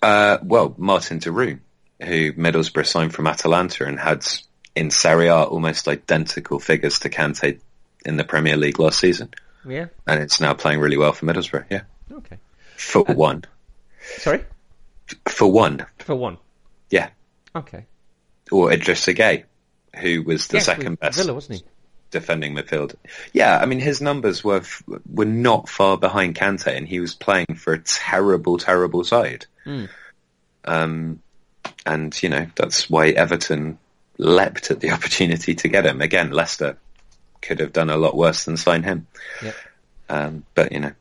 [0.00, 1.60] Uh, well, Marten de Roon,
[2.00, 4.24] who Middlesbrough signed from Atalanta and had
[4.76, 7.58] in Serie A almost identical figures to Kante
[8.06, 9.30] in the Premier League last season.
[9.66, 11.82] yeah, And it's now playing really well for Middlesbrough, yeah.
[12.12, 12.38] okay.
[12.76, 13.44] For one.
[14.18, 14.44] Sorry,
[15.26, 16.38] For one, for one,
[16.90, 17.10] yeah.
[17.54, 17.86] okay.
[18.50, 19.44] Or Idrissa Gueye,
[20.00, 21.64] who was the second best Villa, wasn't he?
[22.10, 22.94] defending midfield.
[23.32, 27.14] Yeah, I mean his numbers were f- were not far behind Kante, and he was
[27.14, 29.46] playing for a terrible, terrible side.
[30.64, 31.20] Um,
[31.84, 33.78] and you know that's why Everton
[34.18, 36.00] leapt at the opportunity to get him.
[36.00, 36.78] Again, Leicester
[37.40, 39.06] could have done a lot worse than sign him.
[39.42, 39.54] Yep.
[40.08, 40.92] Um, but you know,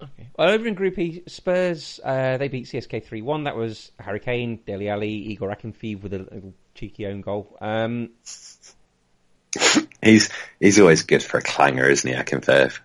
[0.00, 0.28] Okay.
[0.36, 3.44] Well, over in Group E, Spurs uh, they beat CSK three one.
[3.44, 7.56] That was Harry Kane, Dele Alli, Igor Akinfeev with a little cheeky own goal.
[7.60, 8.10] Um,
[10.02, 10.30] he's
[10.60, 12.16] he's always good for a clanger, isn't he?
[12.16, 12.78] Akinfeev.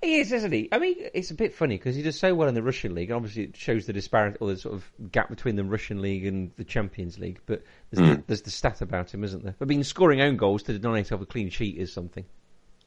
[0.00, 0.68] he is, isn't he?
[0.70, 3.10] I mean, it's a bit funny because he does so well in the Russian league.
[3.10, 6.52] Obviously, it shows the disparity or the sort of gap between the Russian league and
[6.56, 7.40] the Champions League.
[7.46, 9.56] But there's, the, there's the stat about him, isn't there?
[9.60, 12.24] I mean, scoring own goals to deny himself a clean sheet is something.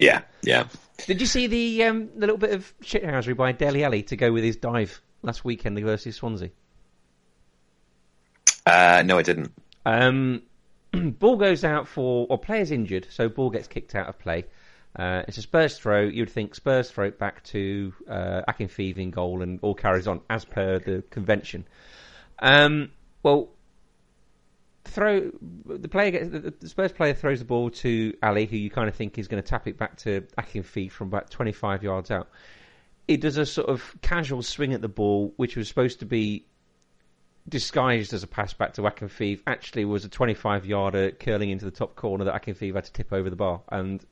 [0.02, 0.66] Yeah, yeah.
[1.06, 4.32] Did you see the um, the little bit of shithousery by Dele Alli to go
[4.32, 6.50] with his dive last weekend versus Swansea?
[8.66, 9.54] Uh, no, I didn't.
[9.86, 10.42] Um,
[10.92, 14.46] ball goes out for, or player's injured, so ball gets kicked out of play.
[14.96, 16.02] Uh, it's a Spurs throw.
[16.02, 20.22] You'd think Spurs throw it back to uh, Akinfeev in goal and all carries on
[20.30, 21.66] as per the convention.
[22.40, 23.50] Um, well,
[24.86, 25.32] throw
[25.66, 28.90] the player gets the, the Spurs player throws the ball to Alli, who you kind
[28.90, 32.30] of think is going to tap it back to Akinfeev from about 25 yards out.
[33.08, 36.46] It does a sort of casual swing at the ball, which was supposed to be
[37.48, 39.42] disguised as a pass back to Akinfeev.
[39.48, 43.12] Actually, was a 25 yarder curling into the top corner that Akinfeev had to tip
[43.12, 44.04] over the bar, and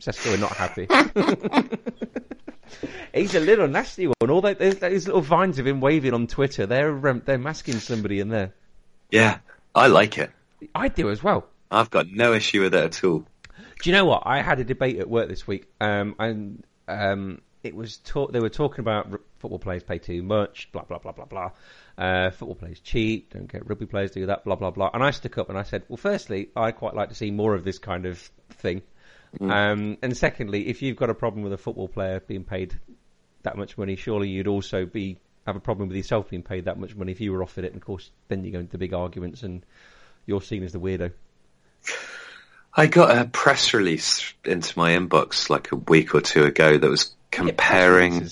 [0.00, 0.86] Xesco are not happy.
[3.14, 4.28] He's a little nasty one.
[4.28, 8.20] All those, those little vines of him waving on Twitter, they're um, they're masking somebody
[8.20, 8.52] in there.
[9.10, 9.38] Yeah,
[9.76, 10.30] I like it.
[10.74, 11.46] I do as well.
[11.70, 13.18] I've got no issue with it at all.
[13.18, 14.22] Do you know what?
[14.24, 18.40] I had a debate at work this week, um, and um, it was talk- they
[18.40, 21.50] were talking about r- football players pay too much, blah blah blah blah blah.
[21.98, 24.90] Uh, football players cheat, don't get rugby players do that, blah blah blah.
[24.94, 27.54] And I stuck up and I said, well, firstly, I quite like to see more
[27.54, 28.18] of this kind of
[28.50, 28.80] thing.
[29.40, 32.78] Um, and secondly, if you've got a problem with a football player being paid
[33.42, 36.78] that much money, surely you'd also be have a problem with yourself being paid that
[36.78, 37.72] much money if you were offered it.
[37.72, 39.64] And of course, then you go into big arguments and
[40.26, 41.12] you're seen as the weirdo.
[42.74, 46.90] I got a press release into my inbox like a week or two ago that
[46.90, 48.28] was comparing.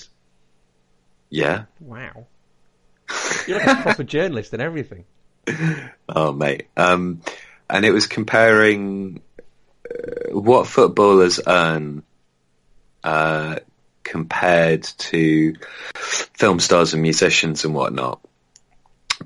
[1.29, 1.63] Yeah.
[1.79, 2.27] Wow.
[3.47, 5.05] You're like a proper journalist and everything.
[6.07, 6.67] Oh, mate.
[6.77, 7.21] Um,
[7.69, 9.21] and it was comparing
[9.89, 12.03] uh, what footballers earn
[13.03, 13.59] uh,
[14.05, 15.55] compared to
[15.95, 18.21] film stars and musicians and whatnot,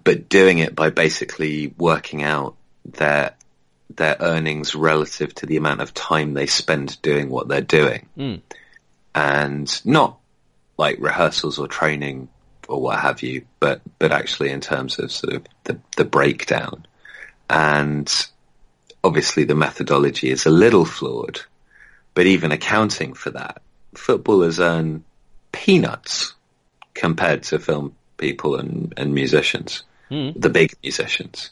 [0.04, 3.36] but doing it by basically working out their
[3.96, 8.42] their earnings relative to the amount of time they spend doing what they're doing, Mm.
[9.14, 10.18] and not
[10.78, 12.30] like rehearsals or training
[12.68, 16.86] or what have you, but but actually in terms of sort of the the breakdown,
[17.50, 18.28] and
[19.04, 21.42] obviously the methodology is a little flawed,
[22.14, 23.62] but even accounting for that,
[24.00, 25.04] footballers earn
[25.52, 26.34] peanuts
[26.94, 30.34] compared to film people and, and musicians, Mm.
[30.42, 31.52] the big musicians.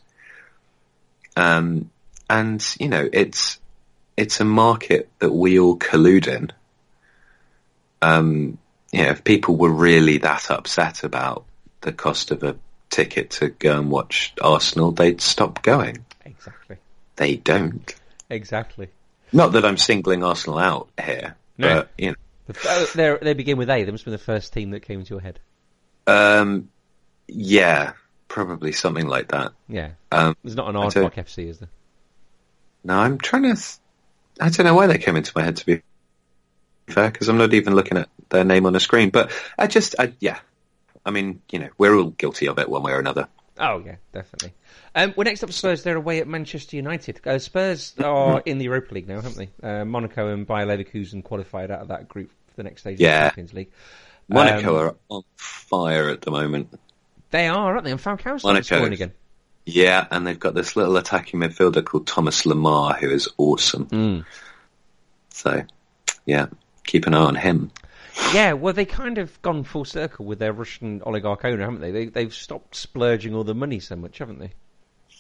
[1.36, 1.92] Um,
[2.28, 3.60] and you know, it's
[4.18, 6.52] it's a market that we all collude in.
[8.02, 8.58] Um,
[8.92, 11.46] you know, if people were really that upset about
[11.82, 12.56] the cost of a
[12.90, 16.04] ticket to go and watch Arsenal, they'd stop going.
[16.26, 16.78] Exactly.
[17.18, 17.94] They don't.
[18.32, 18.88] Exactly.
[19.32, 21.68] Not that I'm singling Arsenal out here, No.
[21.76, 22.18] but you f-
[22.66, 23.84] oh, they're- begin with A.
[23.84, 25.40] They must be the first team that came into your head.
[26.08, 26.70] um,
[27.28, 27.94] yeah,
[28.30, 29.52] probably something like that.
[29.68, 29.92] Yeah.
[30.12, 31.70] Um, There's not an Rock FC, is there?
[32.84, 33.56] no, I'm trying to.
[33.56, 33.78] Th-
[34.40, 35.82] I don't know why they came into my head to be
[36.88, 39.10] fair, because I'm not even looking at their name on a screen.
[39.10, 40.40] But I just, I, yeah,
[41.06, 43.28] I mean, you know, we're all guilty of it one way or another.
[43.60, 44.54] Oh yeah, definitely.
[44.96, 45.84] Um, well, next up, Spurs.
[45.84, 47.20] They're away at Manchester United.
[47.26, 49.50] Uh, Spurs are in the Europa League now, haven't they?
[49.68, 53.18] Uh, Monaco and Bayer Leverkusen qualified out of that group the next stage Yeah.
[53.18, 53.72] of the Champions League.
[54.28, 56.78] Monaco Um, are on fire at the moment.
[57.32, 57.92] They are, aren't they?
[57.92, 58.64] And Falcao's Monaco.
[58.64, 59.14] scoring again.
[59.66, 63.86] Yeah, and they've got this little attacking midfielder called Thomas Lemar, who is awesome.
[63.88, 64.26] Mm.
[65.30, 65.64] So,
[66.26, 66.48] yeah,
[66.86, 67.72] keep an eye on him.
[68.34, 71.92] Yeah, well, they kind of gone full circle with their Russian oligarch owner, haven't they?
[71.92, 74.52] they they've stopped splurging all the money so much, haven't they?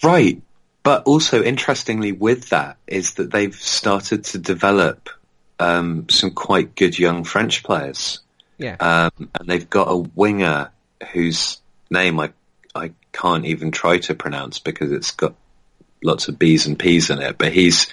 [0.03, 0.41] Right.
[0.83, 5.09] But also, interestingly, with that is that they've started to develop
[5.59, 8.19] um, some quite good young French players,
[8.57, 8.75] Yeah.
[8.79, 10.71] um, and they've got a winger
[11.13, 12.31] whose name I
[12.75, 15.33] I can't even try to pronounce because it's got
[16.03, 17.37] lots of B's and P's in it.
[17.37, 17.87] But he's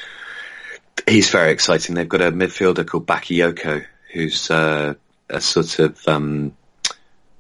[1.09, 1.95] he's very exciting.
[1.95, 4.95] They've got a midfielder called Bakayoko, who's uh,
[5.31, 6.55] a sort of um,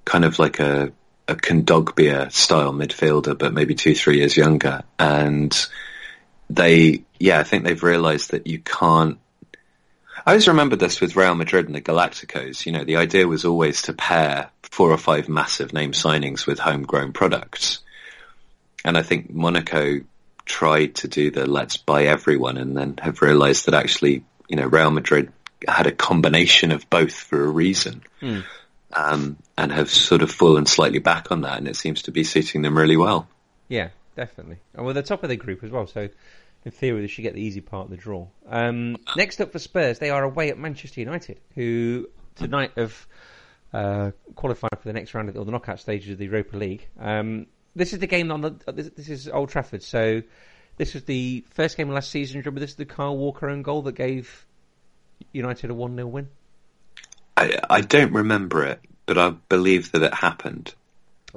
[0.04, 0.92] kind of like a
[1.26, 4.82] a Kondogbia style midfielder, but maybe two, three years younger.
[4.98, 5.54] And
[6.50, 9.18] they, yeah, I think they've realised that you can't.
[10.26, 12.64] I always remember this with Real Madrid and the Galacticos.
[12.64, 16.58] You know, the idea was always to pair four or five massive name signings with
[16.58, 17.80] homegrown products.
[18.84, 20.00] And I think Monaco
[20.46, 24.66] tried to do the let's buy everyone and then have realised that actually, you know,
[24.66, 25.32] Real Madrid
[25.66, 28.02] had a combination of both for a reason
[28.92, 32.24] um, and have sort of fallen slightly back on that, and it seems to be
[32.24, 33.28] suiting them really well.
[33.68, 34.58] Yeah, definitely.
[34.74, 36.08] And we're the top of the group as well, so
[36.64, 38.26] in theory they should get the easy part of the draw.
[38.48, 43.06] Um, next up for Spurs, they are away at Manchester United, who tonight have
[43.72, 46.88] uh, qualified for the next round of or the knockout stages of the Europa League.
[46.98, 47.46] Um,
[47.76, 50.22] this is the game on the this, this is Old Trafford, so
[50.76, 52.38] this was the first game of last season.
[52.38, 54.46] Remember, this is the Kyle Walker own goal that gave
[55.32, 56.28] United a one 0 win.
[57.36, 60.74] I, I don't remember it, but I believe that it happened.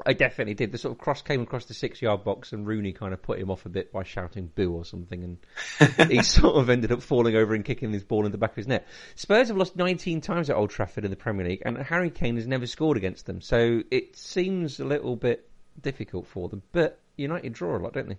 [0.05, 0.71] I definitely did.
[0.71, 3.39] The sort of cross came across the six yard box, and Rooney kind of put
[3.39, 7.01] him off a bit by shouting "boo" or something, and he sort of ended up
[7.01, 8.87] falling over and kicking his ball in the back of his net.
[9.15, 12.35] Spurs have lost 19 times at Old Trafford in the Premier League, and Harry Kane
[12.35, 13.41] has never scored against them.
[13.41, 15.49] So it seems a little bit
[15.81, 16.61] difficult for them.
[16.71, 18.17] But United draw a lot, don't they?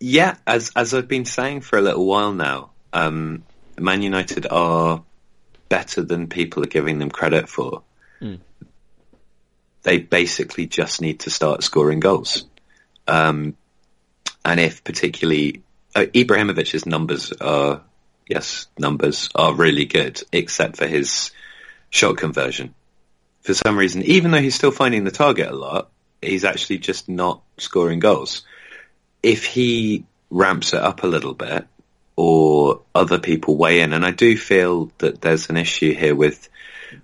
[0.00, 3.44] Yeah, as as I've been saying for a little while now, um,
[3.78, 5.02] Man United are
[5.68, 7.82] better than people are giving them credit for.
[8.20, 8.40] Mm.
[9.86, 12.44] They basically just need to start scoring goals.
[13.06, 13.56] Um,
[14.44, 15.62] and if particularly
[15.94, 17.82] uh, Ibrahimovic's numbers are,
[18.28, 21.30] yes, numbers are really good, except for his
[21.88, 22.74] shot conversion.
[23.42, 25.88] For some reason, even though he's still finding the target a lot,
[26.20, 28.42] he's actually just not scoring goals.
[29.22, 31.64] If he ramps it up a little bit,
[32.16, 36.48] or other people weigh in, and I do feel that there's an issue here with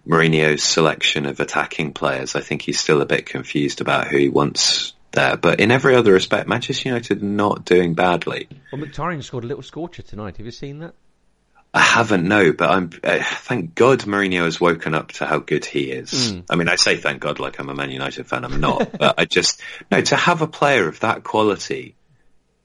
[0.06, 2.34] Mourinho's selection of attacking players.
[2.34, 5.36] I think he's still a bit confused about who he wants there.
[5.36, 8.48] But in every other respect, Manchester United not doing badly.
[8.72, 10.36] Well, Mkhitaryan scored a little scorcher tonight.
[10.38, 10.94] Have you seen that?
[11.74, 12.90] I haven't, no, but I'm.
[13.02, 16.32] Uh, thank God Mourinho has woken up to how good he is.
[16.32, 16.44] Mm.
[16.50, 18.44] I mean, I say thank God like I'm a Man United fan.
[18.44, 21.94] I'm not, but I just no to have a player of that quality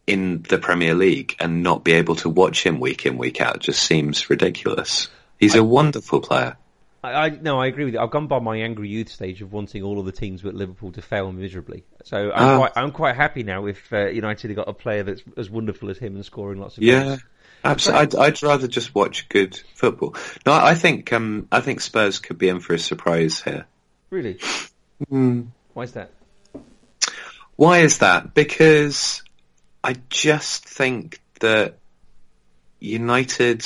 [0.07, 3.59] in the Premier League and not be able to watch him week in week out
[3.59, 5.09] just seems ridiculous.
[5.39, 6.57] He's I, a wonderful player.
[7.03, 7.99] I, I no, I agree with you.
[7.99, 10.91] I've gone by my angry youth stage of wanting all of the teams but Liverpool
[10.93, 11.83] to fail miserably.
[12.03, 15.03] So I'm, uh, quite, I'm quite happy now if uh, United have got a player
[15.03, 17.03] that's as wonderful as him and scoring lots of yeah.
[17.03, 17.23] goals.
[17.63, 20.15] Absolutely, I'd, I'd, rather just watch good football.
[20.45, 23.65] No, I think um, I think Spurs could be in for a surprise here.
[24.09, 24.39] Really?
[25.11, 25.47] Mm.
[25.73, 26.11] Why is that?
[27.55, 28.33] Why is that?
[28.33, 29.23] Because
[29.83, 31.77] I just think that
[32.79, 33.65] United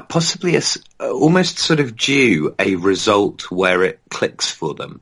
[0.00, 0.62] possibly a,
[1.00, 5.00] almost sort of due a result where it clicks for them.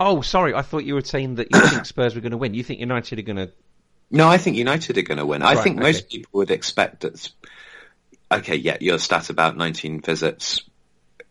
[0.00, 0.54] Oh, sorry.
[0.54, 2.54] I thought you were saying that you think Spurs were going to win.
[2.54, 3.52] You think United are going to
[4.12, 5.42] no, I think United are going to win.
[5.42, 5.86] I think okay.
[5.86, 7.30] most people would expect that.
[8.30, 10.60] Okay, yeah, your stat about 19 visits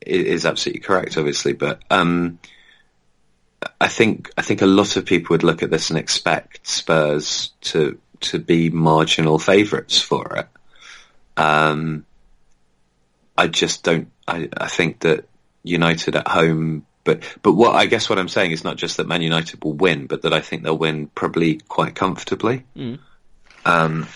[0.03, 2.39] is absolutely correct, obviously, but um,
[3.79, 7.51] I think I think a lot of people would look at this and expect Spurs
[7.61, 10.47] to to be marginal favourites for it.
[11.37, 12.03] Um,
[13.37, 14.11] I just don't.
[14.27, 15.25] I, I think that
[15.63, 19.07] United at home, but but what I guess what I'm saying is not just that
[19.07, 22.99] Man United will win, but that I think they'll win probably quite comfortably, Mm.
[23.65, 24.07] um,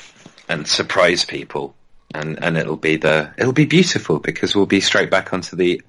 [0.50, 1.76] and surprise people,
[2.14, 5.82] and and it'll be the it'll be beautiful because we'll be straight back onto the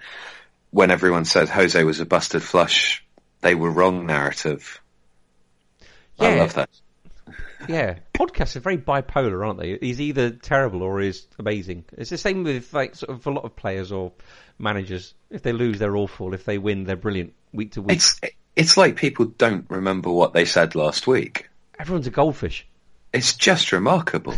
[0.71, 3.05] when everyone said Jose was a busted flush,
[3.41, 4.81] they were wrong narrative.
[6.19, 6.71] I love that.
[7.69, 9.79] Yeah, podcasts are very bipolar, aren't they?
[9.81, 11.85] He's either terrible or he's amazing.
[11.97, 14.13] It's the same with like sort of a lot of players or
[14.59, 15.15] managers.
[15.31, 16.35] If they lose, they're awful.
[16.35, 17.97] If they win, they're brilliant week to week.
[17.97, 18.21] It's
[18.55, 21.49] it's like people don't remember what they said last week.
[21.79, 22.67] Everyone's a goldfish.
[23.13, 24.35] It's just remarkable.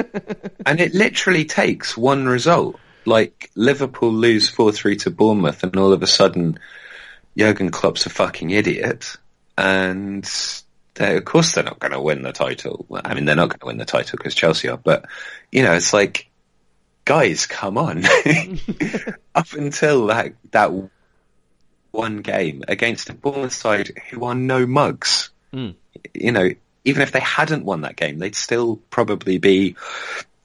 [0.66, 2.78] and it literally takes one result.
[3.04, 6.58] Like Liverpool lose 4-3 to Bournemouth and all of a sudden
[7.36, 9.16] Jurgen Klopp's a fucking idiot
[9.56, 10.65] and they,
[10.98, 12.86] of course they're not going to win the title.
[13.04, 15.06] I mean, they're not going to win the title because Chelsea are, but
[15.52, 16.28] you know, it's like,
[17.04, 18.04] guys, come on.
[19.34, 20.72] Up until that, that
[21.90, 25.74] one game against a Bournemouth side who are no mugs Mm.
[26.12, 26.50] you know,
[26.84, 29.76] even if they hadn't won that game, they'd still probably be,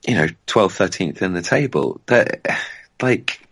[0.07, 1.99] you know, 12th, 13th in the table.
[2.05, 2.47] That,
[3.01, 3.45] like,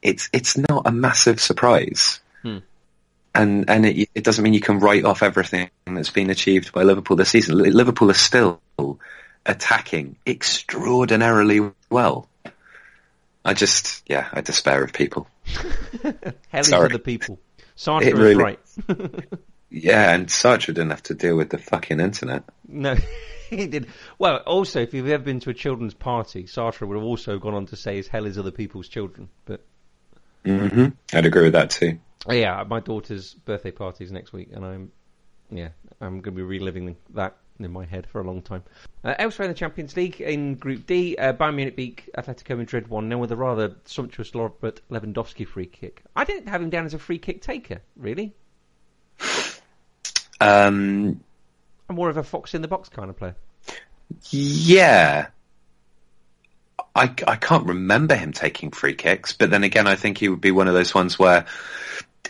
[0.00, 2.20] it's, it's not a massive surprise.
[3.34, 6.82] And, and it, it doesn't mean you can write off everything that's been achieved by
[6.82, 7.56] Liverpool this season.
[7.58, 8.60] Liverpool are still
[9.46, 12.28] attacking extraordinarily well.
[13.44, 15.28] I just, yeah, I despair of people.
[16.48, 17.38] Hell is other people.
[17.76, 18.60] Sartre really- right.
[19.70, 22.42] Yeah, and Sartre didn't have to deal with the fucking internet.
[22.66, 22.96] no,
[23.50, 23.86] he did.
[24.18, 27.52] Well, also, if you've ever been to a children's party, Sartre would have also gone
[27.52, 29.28] on to say his hell is other people's children.
[29.44, 29.60] But
[30.42, 31.98] hmm I'd agree with that too.
[32.28, 34.92] Yeah, my daughter's birthday party is next week, and I'm,
[35.50, 35.68] yeah,
[36.00, 38.62] I'm going to be reliving that in my head for a long time.
[39.04, 42.88] Uh, elsewhere in the Champions League, in Group D, uh, Bayern Munich beat Atletico Madrid
[42.88, 46.02] 1 0 with a rather sumptuous Robert Lewandowski free kick.
[46.14, 48.34] I didn't have him down as a free kick taker, really.
[50.40, 51.24] Um,
[51.88, 53.34] I'm more of a fox in the box kind of player.
[54.30, 55.26] Yeah.
[56.94, 60.40] I, I can't remember him taking free kicks, but then again, I think he would
[60.40, 61.46] be one of those ones where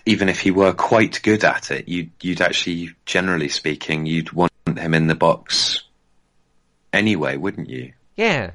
[0.08, 4.50] even if he were quite good at it, you'd, you'd actually, generally speaking, you'd want
[4.66, 5.82] him in the box
[6.94, 7.92] anyway, wouldn't you?
[8.16, 8.52] Yeah,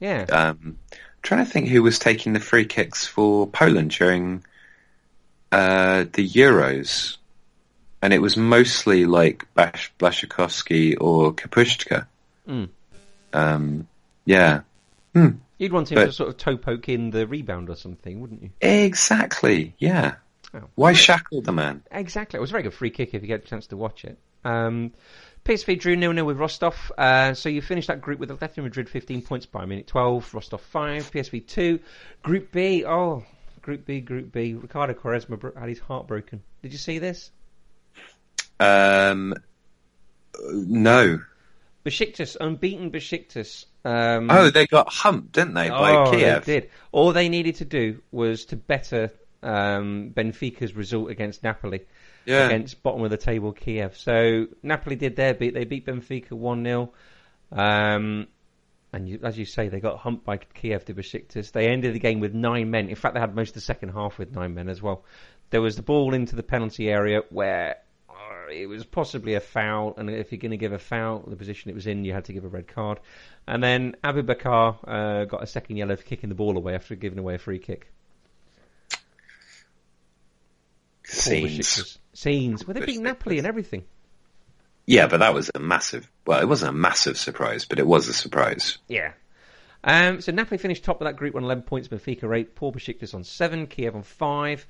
[0.00, 0.22] yeah.
[0.30, 0.78] Um,
[1.20, 4.42] trying to think who was taking the free kicks for Poland during
[5.52, 7.18] uh, the Euros,
[8.00, 12.06] and it was mostly like Bash- Blaszczykowski or Kapustka.
[12.48, 12.70] Mm.
[13.34, 13.88] Um,
[14.24, 14.60] yeah.
[15.14, 15.28] Hmm.
[15.58, 18.42] You'd want him But- to sort of toe poke in the rebound or something, wouldn't
[18.42, 18.50] you?
[18.62, 19.74] Exactly.
[19.78, 20.14] Yeah.
[20.74, 21.82] Why shackle the man?
[21.90, 22.38] Exactly.
[22.38, 24.18] It was a very good free kick if you get a chance to watch it.
[24.44, 24.92] Um,
[25.44, 26.92] PSV drew 0 0 with Rostov.
[26.96, 30.60] Uh, so you finished that group with Atletico Madrid 15 points Bayern Munich 12, Rostov
[30.60, 31.80] 5, PSV 2.
[32.22, 33.24] Group B, oh,
[33.62, 34.54] Group B, Group B.
[34.54, 36.42] Ricardo Quaresma had his heart broken.
[36.62, 37.30] Did you see this?
[38.60, 39.34] Um,
[40.42, 41.20] no.
[41.84, 43.64] Besiktas, unbeaten Besiktas.
[43.84, 46.44] Um, Oh, they got humped, didn't they, by oh, Kiev?
[46.44, 46.70] they did.
[46.92, 49.10] All they needed to do was to better
[49.42, 51.82] um, Benfica's result against Napoli.
[52.24, 52.46] Yeah.
[52.46, 53.96] against bottom of the table Kiev.
[53.96, 55.54] So Napoli did their beat.
[55.54, 56.92] They beat Benfica 1 0.
[57.50, 58.26] Um,
[58.92, 61.52] and you, as you say, they got humped by Kiev to Besiktas.
[61.52, 62.88] They ended the game with nine men.
[62.88, 65.04] In fact, they had most of the second half with nine men as well.
[65.50, 67.76] There was the ball into the penalty area where
[68.08, 71.36] uh, it was possibly a foul, and if you're going to give a foul, the
[71.36, 73.00] position it was in, you had to give a red card.
[73.46, 77.18] And then Aboubakar uh, got a second yellow for kicking the ball away after giving
[77.18, 77.90] away a free kick.
[78.90, 78.98] Poor
[81.08, 81.98] Scenes.
[82.12, 82.66] Scenes.
[82.66, 83.84] Well, they beat Napoli and everything.
[84.86, 86.10] Yeah, but that was a massive.
[86.26, 88.78] Well, it wasn't a massive surprise, but it was a surprise.
[88.88, 89.12] Yeah.
[89.84, 93.14] Um, so Napoli finished top of that group on 11 points, Benfica 8, Paul Besiktas
[93.14, 94.66] on 7, Kiev on 5.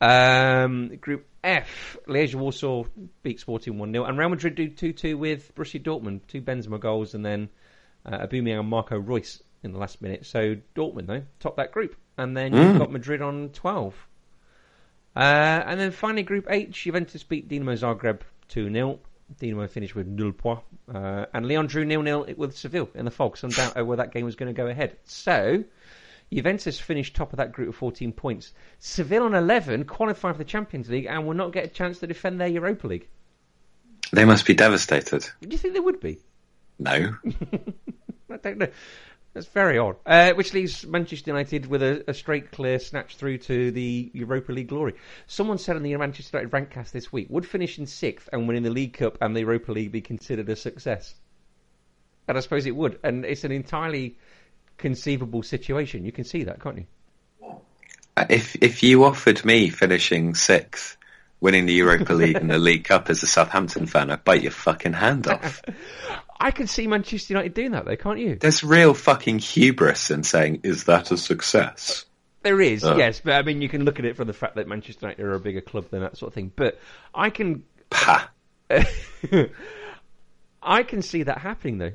[0.00, 2.84] Um, group F, Legia Warsaw
[3.22, 6.78] beat Sporting 1 0, and Real Madrid do 2 2 with Borussia Dortmund, two Benzema
[6.78, 7.48] goals, and then
[8.06, 10.24] uh, Aubameyang and Marco Reus in the last minute.
[10.24, 11.96] So Dortmund, though, top that group.
[12.16, 14.07] And then you've got Madrid on 12.
[15.18, 19.00] Uh, and then finally, Group H, Juventus beat Dinamo Zagreb 2 0.
[19.40, 20.62] Dinamo finished with nil points.
[20.94, 23.36] Uh, and Lyon drew nil nil with Seville in the fog.
[23.36, 24.96] Doubt over where that game was going to go ahead.
[25.02, 25.64] So,
[26.32, 28.52] Juventus finished top of that group with 14 points.
[28.78, 32.06] Seville on 11 qualified for the Champions League and will not get a chance to
[32.06, 33.08] defend their Europa League.
[34.12, 35.28] They must be devastated.
[35.42, 36.20] Do you think they would be?
[36.78, 37.16] No.
[38.30, 38.68] I don't know.
[39.38, 39.94] That's very odd.
[40.04, 44.50] Uh, which leaves Manchester United with a, a straight clear snatch through to the Europa
[44.50, 44.94] League glory.
[45.28, 48.70] Someone said on the Manchester United Rankcast this week, would finishing sixth and winning the
[48.70, 51.14] League Cup and the Europa League be considered a success?
[52.26, 52.98] And I suppose it would.
[53.04, 54.18] And it's an entirely
[54.76, 56.04] conceivable situation.
[56.04, 56.86] You can see that, can't you?
[58.28, 60.96] If if you offered me finishing sixth,
[61.38, 64.50] winning the Europa League and the League Cup as a Southampton fan, I'd bite your
[64.50, 65.62] fucking hand off.
[66.40, 68.36] I can see Manchester United doing that, though, can't you?
[68.36, 72.04] There's real fucking hubris in saying, "Is that a success?"
[72.42, 72.96] There is, Oh.
[72.96, 75.22] yes, but I mean, you can look at it from the fact that Manchester United
[75.24, 76.52] are a bigger club than that sort of thing.
[76.54, 76.78] But
[77.14, 77.64] I can.
[80.62, 81.92] I can see that happening, though.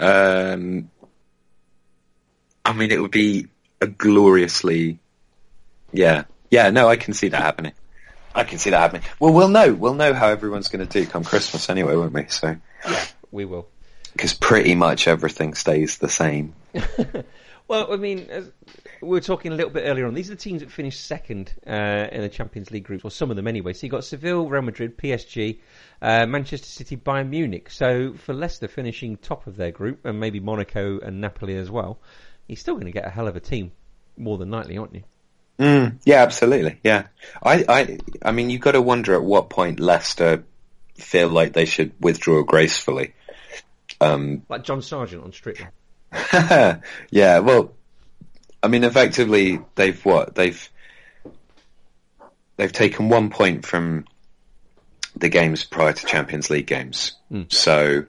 [0.00, 0.90] Um,
[2.64, 3.46] I mean, it would be
[3.80, 4.98] a gloriously,
[5.92, 6.70] yeah, yeah.
[6.70, 7.72] No, I can see that happening.
[8.34, 9.02] I can see that happening.
[9.20, 9.72] Well, we'll know.
[9.72, 12.26] We'll know how everyone's going to do come Christmas anyway, won't we?
[12.28, 12.56] So,
[13.30, 13.68] We will.
[14.12, 16.54] because pretty much everything stays the same.
[17.66, 18.28] Well, I mean,
[19.00, 20.12] we were talking a little bit earlier on.
[20.12, 23.30] These are the teams that finished second uh, in the Champions League groups, or some
[23.30, 23.72] of them anyway.
[23.72, 25.60] So you got Seville, Real Madrid, PSG,
[26.02, 27.70] uh, Manchester City, Bayern Munich.
[27.70, 31.98] So for Leicester finishing top of their group, and maybe Monaco and Napoli as well,
[32.48, 33.72] you're still going to get a hell of a team,
[34.18, 35.04] more than likely, aren't you?
[35.58, 36.78] Mm, yeah, absolutely.
[36.84, 37.06] Yeah,
[37.42, 40.44] I, I, I mean, you've got to wonder at what point Leicester
[40.96, 43.14] feel like they should withdraw gracefully.
[44.00, 45.66] Um, Like John Sergeant on Strictly.
[47.10, 47.72] yeah, well,
[48.62, 50.70] I mean, effectively, they've what they've
[52.56, 54.04] they've taken one point from
[55.16, 57.12] the games prior to Champions League games,
[57.48, 58.06] so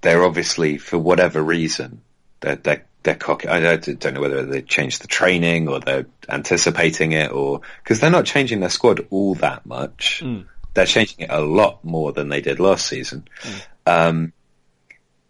[0.00, 2.00] they're obviously, for whatever reason,
[2.40, 3.48] they're they're, they're cocky.
[3.48, 8.10] I don't know whether they changed the training or they're anticipating it, or because they're
[8.10, 10.22] not changing their squad all that much.
[10.74, 13.26] They're changing it a lot more than they did last season.
[13.86, 14.34] Um,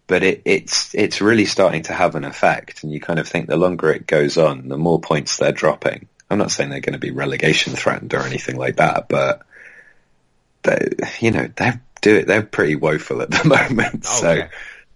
[0.09, 3.47] but it, it's it's really starting to have an effect, and you kind of think
[3.49, 6.09] the longer it goes on, the more points they're dropping.
[6.29, 9.43] I'm not saying they're going to be relegation threatened or anything like that, but
[10.63, 10.89] they,
[11.21, 12.27] you know they're do it.
[12.27, 14.49] They're pretty woeful at the moment, Oh, so yeah.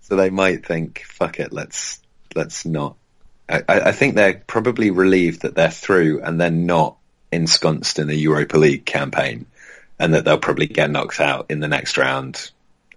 [0.02, 2.00] so they might think, "Fuck it, let's
[2.34, 2.96] let's not."
[3.48, 6.96] I, I think they're probably relieved that they're through and they're not
[7.32, 9.46] ensconced in a Europa League campaign,
[9.98, 12.50] and that they'll probably get knocked out in the next round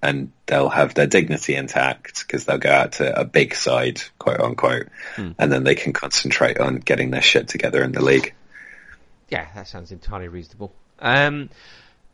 [0.03, 4.41] and they'll have their dignity intact because they'll go out to a big side, quote
[4.41, 8.33] unquote, and then they can concentrate on getting their shit together in the league.
[9.29, 10.73] Yeah, that sounds entirely reasonable.
[10.99, 11.49] Um,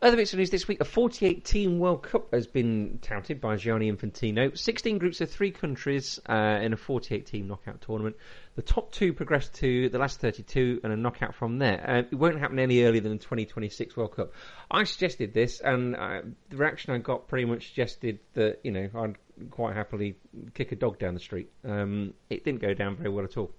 [0.02, 3.92] Other bits of news this week: a 48-team World Cup has been touted by Gianni
[3.92, 4.56] Infantino.
[4.56, 8.16] 16 groups of three countries uh, in a 48-team knockout tournament.
[8.54, 11.84] The top two progress to the last 32 and a knockout from there.
[11.86, 14.32] Uh, it won't happen any earlier than the 2026 World Cup.
[14.70, 18.88] I suggested this, and uh, the reaction I got pretty much suggested that you know
[18.94, 19.16] I'd
[19.50, 20.16] quite happily
[20.54, 21.50] kick a dog down the street.
[21.62, 23.50] Um, it didn't go down very well at all.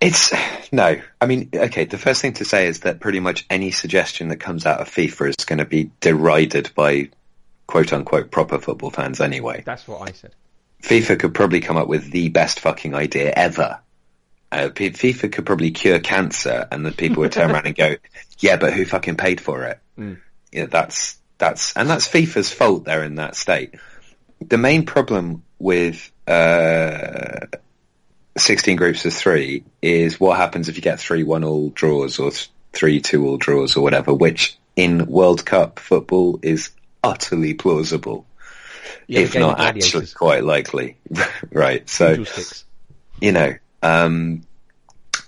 [0.00, 0.32] It's
[0.72, 1.00] no.
[1.20, 1.84] I mean, okay.
[1.84, 4.88] The first thing to say is that pretty much any suggestion that comes out of
[4.88, 7.10] FIFA is going to be derided by
[7.66, 9.62] quote unquote proper football fans anyway.
[9.64, 10.34] That's what I said.
[10.82, 13.80] FIFA could probably come up with the best fucking idea ever.
[14.50, 17.96] Uh, FIFA could probably cure cancer, and the people would turn around and go,
[18.38, 20.18] "Yeah, but who fucking paid for it?" Mm.
[20.52, 22.84] Yeah, that's that's and that's FIFA's fault.
[22.84, 23.74] They're in that state.
[24.40, 27.46] The main problem with uh,
[28.40, 32.30] 16 groups of three is what happens if you get three one all draws or
[32.72, 36.70] three two all draws or whatever, which in World Cup football is
[37.02, 38.26] utterly plausible,
[39.06, 40.96] Yeah, if not actually quite likely.
[41.52, 41.88] right.
[41.88, 42.24] So,
[43.20, 44.42] you know, um,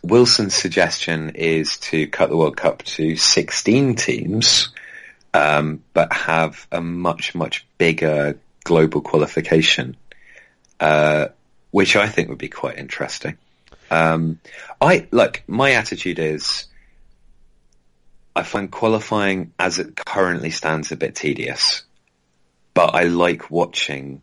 [0.02, 4.68] Wilson's suggestion is to cut the World Cup to 16 teams,
[5.34, 9.96] um, but have a much, much bigger global qualification,
[10.78, 11.28] uh,
[11.70, 13.36] which I think would be quite interesting.
[13.90, 14.38] Um,
[14.80, 16.66] I, look, my attitude is
[18.34, 21.82] I find qualifying as it currently stands a bit tedious,
[22.74, 24.22] but I like watching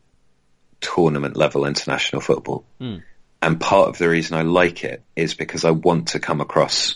[0.79, 2.63] tournament level international football.
[2.79, 3.03] Mm.
[3.41, 6.95] And part of the reason I like it is because I want to come across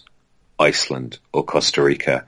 [0.57, 2.25] Iceland or Costa Rica.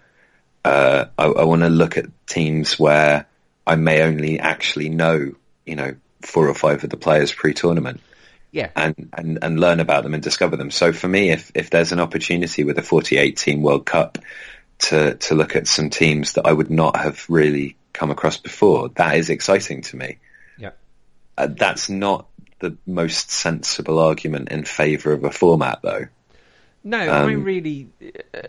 [0.63, 3.26] Uh, I, I want to look at teams where
[3.65, 5.34] I may only actually know,
[5.65, 8.01] you know, four or five of the players pre-tournament
[8.54, 8.70] Yeah.
[8.76, 10.70] and, and, and learn about them and discover them.
[10.70, 14.20] So for me, if, if there's an opportunity with a 48 team World Cup
[14.78, 18.89] to, to look at some teams that I would not have really come across before,
[18.89, 20.20] that is exciting to me.
[20.60, 20.70] Yeah.
[21.36, 22.28] Uh, that's not
[22.60, 26.06] the most sensible argument in favour of a format though.
[26.84, 27.89] No, I mean Um, really.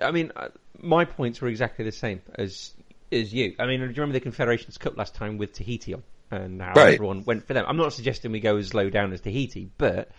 [0.02, 0.48] I mean, uh,
[0.80, 2.74] my points were exactly the same as
[3.11, 3.55] as you.
[3.59, 6.72] I mean, do you remember the Confederations Cup last time with Tahiti on, and how
[6.74, 6.94] Right.
[6.94, 7.64] everyone went for them?
[7.68, 10.10] I'm not suggesting we go as low down as Tahiti, but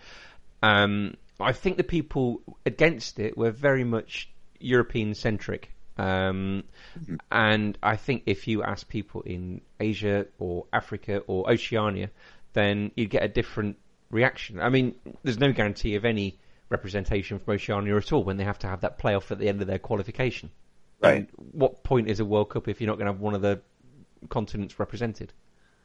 [0.62, 4.30] um, I think the people against it were very much
[4.60, 5.70] European centric.
[5.98, 6.64] Um,
[7.30, 12.10] and I think if you ask people in Asia or Africa or Oceania,
[12.52, 13.76] then you'd get a different
[14.10, 14.60] reaction.
[14.60, 16.38] I mean, there's no guarantee of any
[16.68, 19.60] representation from Oceania at all when they have to have that playoff at the end
[19.60, 20.50] of their qualification.
[21.02, 21.16] Right.
[21.18, 23.42] And what point is a World Cup if you're not going to have one of
[23.42, 23.60] the
[24.28, 25.32] continents represented?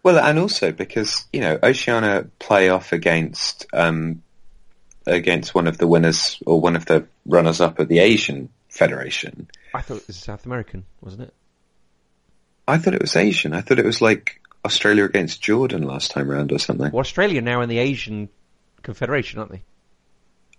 [0.04, 4.24] Well, and also because, you know, Oceania play off against, um,
[5.06, 9.48] against one of the winners or one of the runners up of the Asian Federation.
[9.74, 11.34] I thought it was South American, wasn't it?
[12.68, 13.54] I thought it was Asian.
[13.54, 16.92] I thought it was like Australia against Jordan last time round or something.
[16.92, 18.30] Well, Australia now in the Asian
[18.82, 19.64] Confederation, aren't they?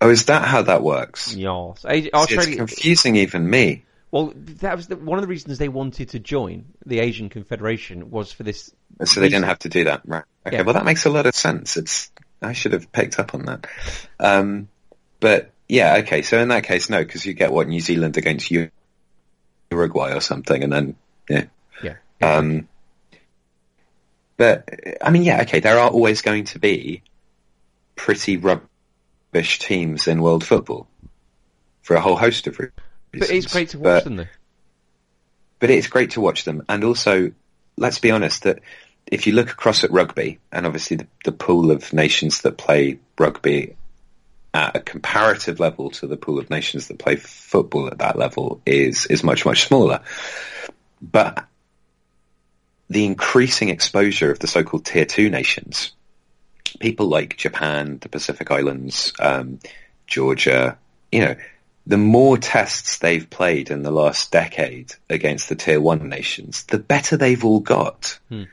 [0.01, 1.33] Oh, is that how that works?
[1.33, 1.85] Yes.
[1.85, 2.63] Asi- See, Australia.
[2.63, 3.85] It's confusing even me.
[4.13, 8.11] Well, that was the, one of the reasons they wanted to join the Asian Confederation
[8.11, 8.71] was for this.
[9.05, 10.23] So they didn't have to do that, right?
[10.45, 10.61] Okay, Yeah.
[10.61, 11.77] well that makes a lot of sense.
[11.77, 13.65] It's I should have picked up on that.
[14.19, 14.67] Um,
[15.19, 16.21] but yeah, okay.
[16.21, 18.51] So in that case, no, because you get what New Zealand against
[19.71, 20.95] Uruguay or something, and then
[21.27, 21.45] yeah.
[21.81, 21.95] Yeah.
[22.21, 22.67] Um,
[24.37, 24.69] but
[25.01, 25.59] I mean, yeah, okay.
[25.59, 27.01] There are always going to be
[27.95, 30.87] pretty rubbish teams in world football
[31.81, 32.77] for a whole host of reasons.
[33.13, 34.27] But it's great to watch But- them, though.
[35.59, 36.63] but it's great to watch them.
[36.67, 37.31] And also,
[37.77, 38.59] let's be honest that
[39.07, 42.99] if you look across at rugby, and obviously the, the pool of nations that play
[43.19, 43.75] rugby
[44.53, 48.61] at a comparative level to the pool of nations that play football at that level
[48.65, 50.01] is is much much smaller.
[51.01, 51.45] But
[52.89, 55.93] the increasing exposure of the so-called tier two nations,
[56.79, 59.59] people like Japan, the Pacific Islands, um,
[60.05, 60.77] Georgia,
[61.11, 61.35] you know,
[61.85, 66.79] the more tests they've played in the last decade against the tier one nations, the
[66.79, 68.19] better they've all got.
[68.29, 68.43] Hmm.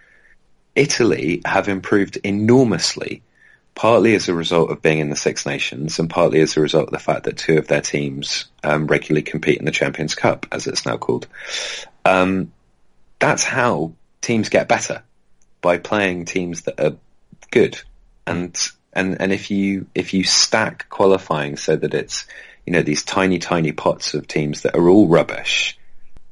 [0.75, 3.23] Italy have improved enormously,
[3.75, 6.87] partly as a result of being in the Six Nations and partly as a result
[6.87, 10.47] of the fact that two of their teams um, regularly compete in the Champions Cup,
[10.53, 11.27] as it's now called.
[12.05, 12.53] Um,
[13.19, 15.03] that's how teams get better
[15.61, 16.97] by playing teams that are
[17.51, 17.81] good
[18.27, 18.57] and
[18.93, 22.27] and and if you if you stack qualifying so that it's
[22.67, 25.79] you know these tiny tiny pots of teams that are all rubbish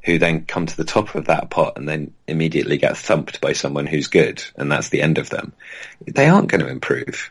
[0.04, 3.52] who then come to the top of that pot and then immediately get thumped by
[3.52, 5.52] someone who's good and that's the end of them
[6.06, 7.30] they aren't going to improve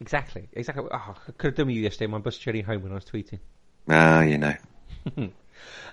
[0.00, 0.48] Exactly.
[0.52, 0.84] Exactly.
[0.90, 2.06] Oh, I could have done with you yesterday.
[2.10, 3.38] My bus journey home when I was tweeting.
[3.88, 4.54] ah you know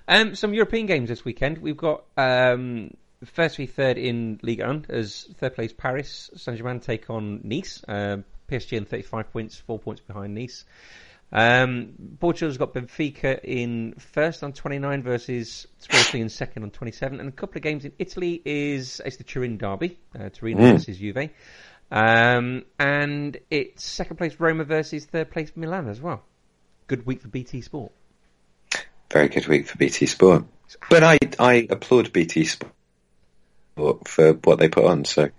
[0.06, 1.60] Um, some European games this weekend.
[1.60, 2.92] We've got um,
[3.24, 7.82] first v third in Ligue 1 as third place Paris Saint Germain take on Nice.
[7.88, 10.66] Um, PSG in 35 points, four points behind Nice.
[11.32, 17.20] Um, Portugal's got Benfica in first on 29 versus Sporting in second on 27.
[17.20, 20.72] And a couple of games in Italy is it's the Turin derby, uh, Torino Mm.
[20.74, 21.30] versus Juve.
[21.92, 26.24] Um, and it's second place Roma versus third place Milan as well.
[26.88, 27.92] Good week for BT Sport.
[29.12, 30.46] Very good week for BT Sport.
[30.90, 35.30] But I, I applaud BT Sport for what they put on, so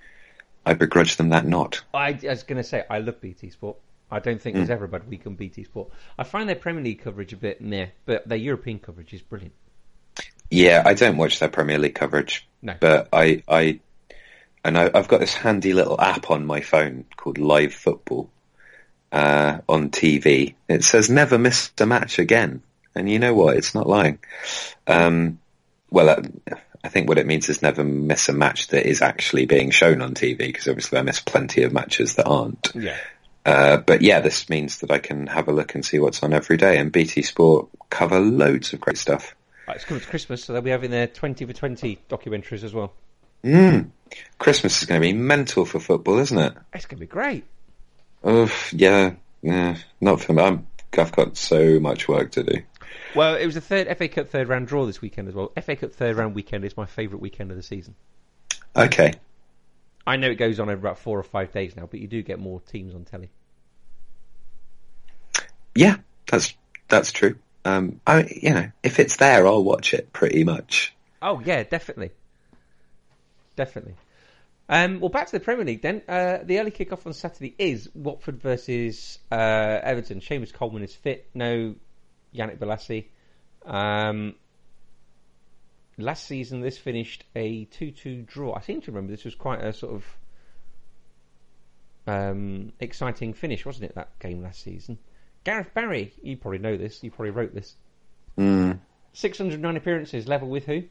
[0.66, 1.82] I begrudge them that not.
[1.92, 3.76] I, I was going to say I love BT Sport.
[4.10, 5.90] I don't think there's ever a bad week on BT Sport.
[6.18, 9.54] I find their Premier League coverage a bit meh, but their European coverage is brilliant.
[10.50, 12.74] Yeah, I don't watch their Premier League coverage, No.
[12.78, 13.80] but I, I,
[14.64, 18.30] and I, I've got this handy little app on my phone called Live Football
[19.10, 20.54] uh, on TV.
[20.68, 22.62] It says never miss a match again,
[22.94, 23.56] and you know what?
[23.56, 24.18] It's not lying.
[24.86, 25.40] Um,
[25.90, 26.22] well, uh,
[26.84, 30.02] I think what it means is never miss a match that is actually being shown
[30.02, 32.72] on TV, because obviously I miss plenty of matches that aren't.
[32.74, 32.98] Yeah.
[33.46, 36.34] Uh, but yeah, this means that I can have a look and see what's on
[36.34, 39.34] every day, and BT Sport cover loads of great stuff.
[39.66, 42.74] Right, it's coming to Christmas, so they'll be having their 20 for 20 documentaries as
[42.74, 42.92] well.
[43.42, 43.90] Mm.
[44.38, 46.54] Christmas is going to be mental for football, isn't it?
[46.74, 47.44] It's going to be great.
[48.22, 50.42] Oh, yeah, yeah, not for me.
[50.42, 50.66] I'm,
[50.98, 52.62] I've got so much work to do.
[53.14, 55.52] Well, it was the third FA Cup third round draw this weekend as well.
[55.62, 57.94] FA Cup third round weekend is my favourite weekend of the season.
[58.76, 59.14] Okay,
[60.06, 62.22] I know it goes on over about four or five days now, but you do
[62.22, 63.30] get more teams on telly.
[65.74, 65.96] yeah,
[66.30, 66.54] that's
[66.88, 67.36] that's true.
[67.64, 70.94] Um, I, you know, if it's there, I'll watch it pretty much.
[71.22, 72.10] Oh yeah, definitely,
[73.56, 73.94] definitely.
[74.68, 76.02] Um, well, back to the Premier League then.
[76.08, 79.34] Uh, the early kick-off on Saturday is Watford versus uh,
[79.82, 80.20] Everton.
[80.20, 81.28] Seamus Coleman is fit.
[81.34, 81.74] No
[82.34, 83.06] Yannick Bolasie.
[83.64, 84.34] Um,
[85.98, 88.54] last season, this finished a 2-2 draw.
[88.54, 90.04] I seem to remember this was quite a sort of
[92.06, 93.94] um, exciting finish, wasn't it?
[93.94, 94.98] That game last season.
[95.44, 97.02] Gareth Barry, you probably know this.
[97.02, 97.74] You probably wrote this.
[98.38, 98.78] Mm.
[99.12, 100.84] 609 appearances, level with who?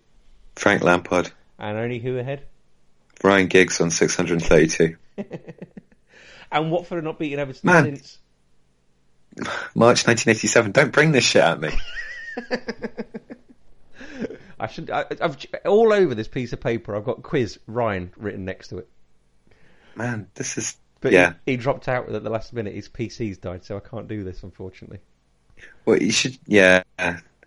[0.55, 2.43] Frank Lampard, And only who ahead?
[3.23, 4.95] Ryan Giggs on 632.
[6.53, 7.83] And Watford are not beating Everton Man.
[7.83, 8.19] since.
[9.75, 10.71] March 1987.
[10.71, 11.71] Don't bring this shit at me.
[14.59, 14.89] I should.
[14.89, 16.95] I, I've all over this piece of paper.
[16.95, 18.87] I've got quiz Ryan written next to it.
[19.95, 21.33] Man, this is But yeah.
[21.45, 22.73] he, he dropped out at the last minute.
[22.73, 24.99] His PC's died, so I can't do this unfortunately.
[25.85, 26.37] Well, you should.
[26.47, 26.83] Yeah,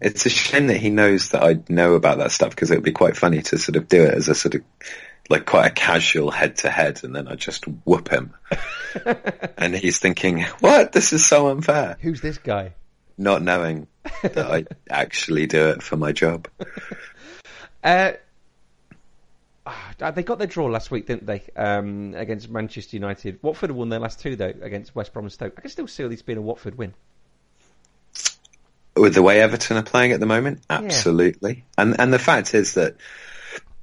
[0.01, 2.85] it's a shame that he knows that I know about that stuff because it would
[2.85, 4.63] be quite funny to sort of do it as a sort of
[5.29, 8.35] like quite a casual head to head, and then I just whoop him,
[9.59, 10.93] and he's thinking, "What?
[10.93, 12.75] This is so unfair." Who's this guy?
[13.19, 13.87] Not knowing
[14.23, 16.49] that I actually do it for my job.
[17.85, 18.15] Uh,
[19.65, 21.41] ah, they got their draw last week, didn't they?
[21.55, 23.39] Um, against Manchester United.
[23.43, 25.55] Watford won their last two though against West Brom and Stoke.
[25.57, 26.95] I can still see this being a Watford win.
[28.97, 31.65] With the way Everton are playing at the moment, absolutely.
[31.79, 32.97] And and the fact is that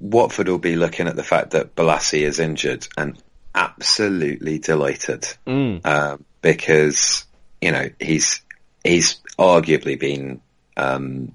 [0.00, 3.16] Watford will be looking at the fact that Bolasie is injured and
[3.54, 5.84] absolutely delighted Mm.
[5.86, 7.24] um, because
[7.60, 8.42] you know he's
[8.82, 10.40] he's arguably been
[10.76, 11.34] um,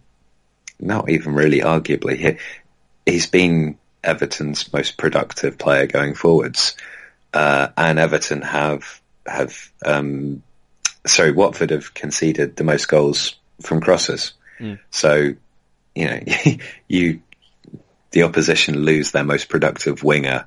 [0.79, 2.37] not even really arguably he,
[3.05, 6.75] he's been Everton's most productive player going forwards,
[7.33, 10.43] uh, and Everton have have um,
[11.05, 14.33] sorry Watford have conceded the most goals from crosses.
[14.91, 15.33] So
[15.95, 16.19] you know
[16.87, 17.21] you
[18.11, 20.45] the opposition lose their most productive winger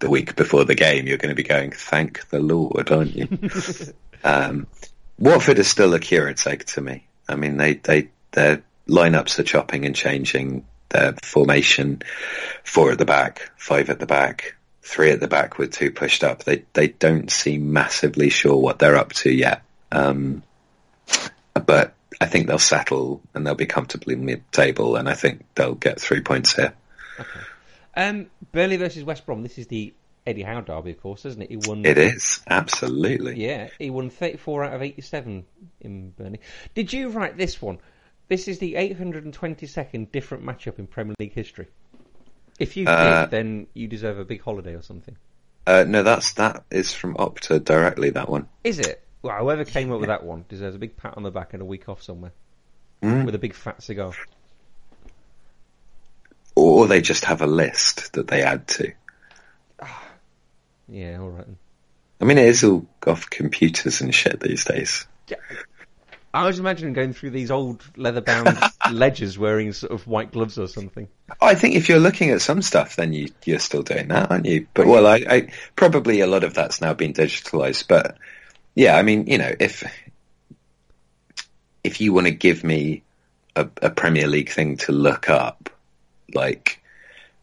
[0.00, 3.28] the week before the game, you're going to be going, thank the Lord, aren't you?
[4.24, 4.66] um,
[5.18, 7.06] Watford is still a curate's egg to me.
[7.28, 12.02] I mean, they, they, their lineups are chopping and changing their formation.
[12.64, 16.24] Four at the back, five at the back, three at the back with two pushed
[16.24, 16.44] up.
[16.44, 19.62] They, they don't seem massively sure what they're up to yet.
[19.92, 20.42] Um,
[21.54, 26.00] but I think they'll settle and they'll be comfortably mid-table and I think they'll get
[26.00, 26.74] three points here.
[27.96, 29.42] Um, Burnley versus West Brom.
[29.42, 29.92] This is the
[30.26, 31.50] Eddie Howe derby, of course, isn't it?
[31.50, 31.84] He won.
[31.84, 33.40] It is, absolutely.
[33.42, 35.44] Yeah, he won 34 out of 87
[35.80, 36.40] in Burnley.
[36.74, 37.78] Did you write this one?
[38.28, 41.66] This is the 822nd different matchup in Premier League history.
[42.60, 45.16] If you Uh, did, then you deserve a big holiday or something.
[45.66, 48.10] Uh, no, that's that is from Opta directly.
[48.10, 48.48] That one.
[48.64, 49.02] Is it?
[49.22, 51.62] Well, whoever came up with that one deserves a big pat on the back and
[51.62, 52.32] a week off somewhere
[53.02, 53.24] Mm.
[53.24, 54.12] with a big fat cigar.
[56.60, 58.92] Or they just have a list that they add to.
[60.92, 61.46] Yeah, all right.
[62.20, 65.06] I mean, it is all off computers and shit these days.
[65.28, 65.36] Yeah.
[66.34, 68.58] I was imagining going through these old leather-bound
[68.92, 71.06] ledgers wearing sort of white gloves or something.
[71.40, 74.32] Oh, I think if you're looking at some stuff, then you, you're still doing that,
[74.32, 74.66] aren't you?
[74.74, 77.86] But well, I, I probably a lot of that's now been digitalized.
[77.86, 78.18] But
[78.74, 79.84] yeah, I mean, you know, if
[81.84, 83.04] if you want to give me
[83.54, 85.70] a, a Premier League thing to look up,
[86.34, 86.82] like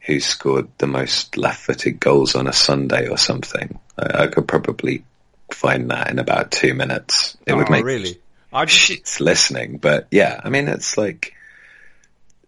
[0.01, 5.03] who scored the most left-footed goals on a Sunday or something, I, I could probably
[5.51, 7.37] find that in about two minutes.
[7.45, 8.19] It oh, would make really?
[8.51, 8.89] I just...
[8.89, 11.33] shits listening, but yeah, I mean, it's like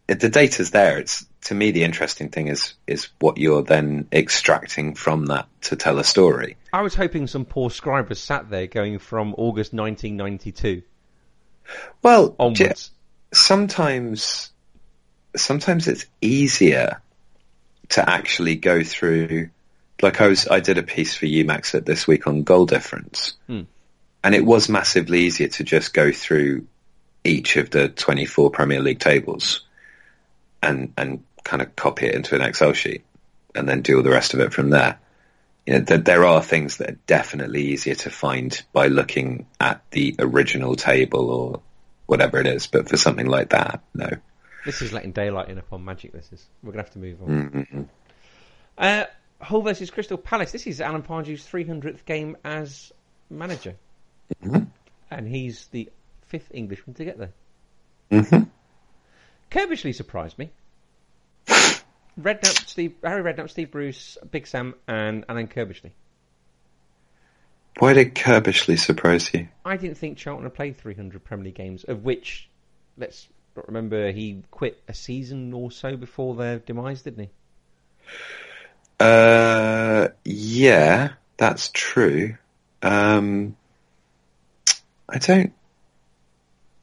[0.08, 0.98] it, the data's there.
[0.98, 5.76] It's to me the interesting thing is is what you're then extracting from that to
[5.76, 6.58] tell a story.
[6.74, 10.84] I was hoping some poor scribe was sat there going from August 1992.
[12.02, 12.92] Well, onwards.
[13.32, 14.52] sometimes,
[15.36, 17.02] sometimes it's easier
[17.90, 19.50] to actually go through.
[20.02, 23.36] Like I was, I did a piece for UMax at this week on goal difference.
[23.48, 23.64] Hmm
[24.24, 26.66] and it was massively easier to just go through
[27.24, 29.66] each of the 24 Premier League tables
[30.62, 33.04] and and kind of copy it into an Excel sheet
[33.56, 35.00] and then do all the rest of it from there.
[35.66, 39.84] You know, there, there are things that are definitely easier to find by looking at
[39.92, 41.62] the original table or
[42.06, 44.10] whatever it is, but for something like that, no.
[44.66, 46.12] This is letting daylight in upon magic.
[46.12, 46.46] This is.
[46.64, 47.30] We're gonna have to move on.
[47.30, 47.82] Mm-hmm.
[48.78, 49.06] Uh,
[49.42, 50.52] Hull versus Crystal Palace.
[50.52, 52.92] This is Alan Pardew's 300th game as
[53.30, 53.76] manager.
[54.44, 54.66] Mm-hmm.
[55.12, 55.90] And he's the
[56.28, 57.32] fifth Englishman to get there.
[58.12, 59.94] Mm-hmm.
[59.94, 60.52] Surprised me.
[61.48, 65.92] Redknapp, Steve, Harry Redknapp, Steve Bruce, Big Sam, and Alan Curbishley.
[67.80, 69.48] Why did Curbishley surprise you?
[69.64, 72.50] I didn't think Charlton had played 300 Premier League games, of which,
[72.98, 73.28] let's
[73.68, 77.30] remember, he quit a season or so before their demise, didn't he?
[79.00, 82.36] Uh, yeah, that's true.
[82.82, 83.56] Um,
[85.08, 85.54] I don't.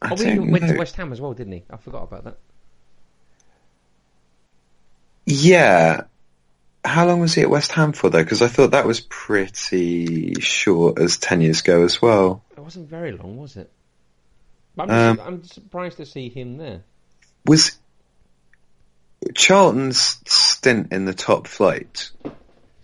[0.01, 0.73] I oh, don't he went know.
[0.73, 1.65] to West Ham as well, didn't he?
[1.71, 2.39] I forgot about that.
[5.25, 6.03] Yeah.
[6.85, 8.23] How long was he at West Ham for though?
[8.23, 12.45] Because I thought that was pretty short as ten years ago as well.
[12.57, 13.71] It wasn't very long, was it?
[14.79, 16.83] I'm, Um, I'm surprised to see him there.
[17.47, 17.79] Was
[19.35, 22.11] Charlton's stint in the top flight?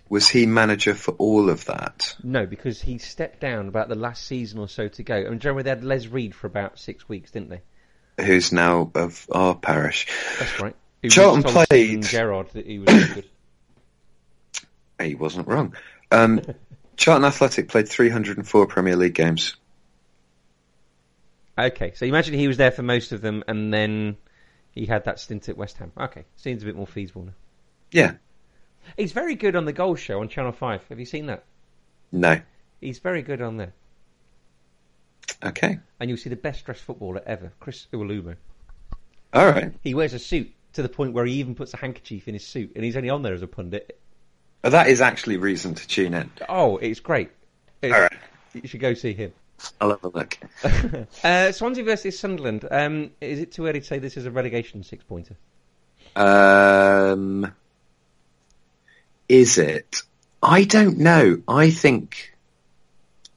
[0.09, 2.15] Was he manager for all of that?
[2.23, 5.15] No, because he stepped down about the last season or so to go.
[5.15, 7.61] I mean, generally they had Les Reed for about six weeks, didn't they?
[8.23, 10.07] Who's now of our parish?
[10.39, 10.75] That's right.
[11.01, 13.25] Who Charlton played- Gerrard that he was good.
[15.01, 15.75] He wasn't wrong.
[16.11, 16.39] Um,
[16.95, 19.57] Charlton Athletic played 304 Premier League games.
[21.57, 24.17] Okay, so imagine he was there for most of them, and then
[24.71, 25.91] he had that stint at West Ham.
[25.97, 27.33] Okay, seems a bit more feasible now.
[27.91, 28.13] Yeah.
[28.97, 30.81] He's very good on the Goal Show on Channel Five.
[30.89, 31.43] Have you seen that?
[32.11, 32.39] No.
[32.81, 33.73] He's very good on there,
[35.43, 35.79] Okay.
[35.99, 38.35] and you'll see the best dressed footballer ever, Chris Iwelumo.
[39.33, 39.71] All right.
[39.81, 42.45] He wears a suit to the point where he even puts a handkerchief in his
[42.45, 43.99] suit, and he's only on there as a pundit.
[44.63, 46.29] Well, that is actually reason to tune in.
[46.49, 47.29] Oh, it's great.
[47.81, 48.19] It's- All right.
[48.53, 49.33] You should go see him.
[49.79, 50.37] I'll have a look.
[51.23, 52.67] Uh, Swansea versus Sunderland.
[52.69, 55.35] Um, is it too early to say this is a relegation six pointer?
[56.15, 57.53] Um,
[59.29, 60.03] is it?
[60.41, 61.41] I don't know.
[61.47, 62.33] I think,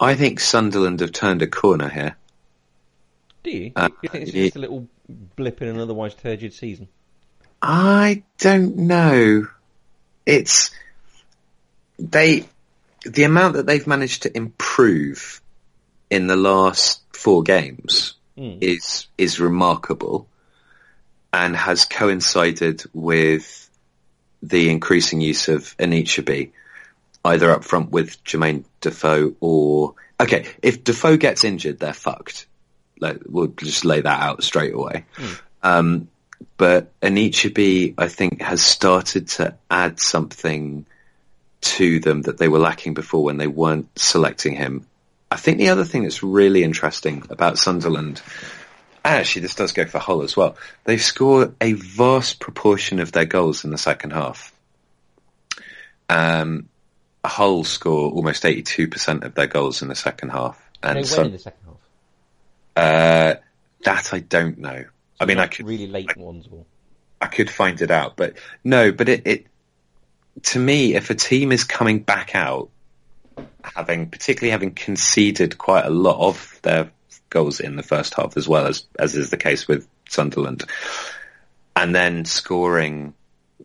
[0.00, 2.16] I think Sunderland have turned a corner here.
[3.44, 3.72] Do you?
[3.76, 6.88] Uh, Do you think it's just a little blip in an otherwise turgid season?
[7.62, 9.46] I don't know.
[10.26, 10.72] It's
[11.98, 12.44] they
[13.04, 15.40] the amount that they've managed to improve
[16.11, 18.59] in the last four games Mm.
[18.61, 20.28] is is remarkable
[21.32, 23.70] and has coincided with
[24.42, 26.50] the increasing use of Anichebe,
[27.24, 32.46] either up front with Jermaine Defoe or okay, if Defoe gets injured, they're fucked.
[33.00, 35.07] Like, we'll just lay that out straight away.
[35.62, 36.09] Um,
[36.59, 40.84] but Anichebe, I think, has started to add something
[41.62, 44.86] to them that they were lacking before when they weren't selecting him.
[45.30, 48.22] I think the other thing that's really interesting about Sunderland,
[49.04, 53.24] actually this does go for Hull as well, they score a vast proportion of their
[53.24, 54.52] goals in the second half.
[56.08, 56.68] Um,
[57.24, 60.62] Hull score almost 82% of their goals in the second half.
[60.82, 61.76] And they so, in the second half.
[62.76, 63.40] uh,
[63.84, 64.84] that I don't know.
[65.18, 66.64] I mean, I could really late ones or
[67.20, 69.46] I could find it out, but no, but it, it
[70.42, 72.68] to me, if a team is coming back out,
[73.74, 76.90] having particularly having conceded quite a lot of their
[77.30, 80.64] goals in the first half, as well as as is the case with Sunderland,
[81.74, 83.14] and then scoring,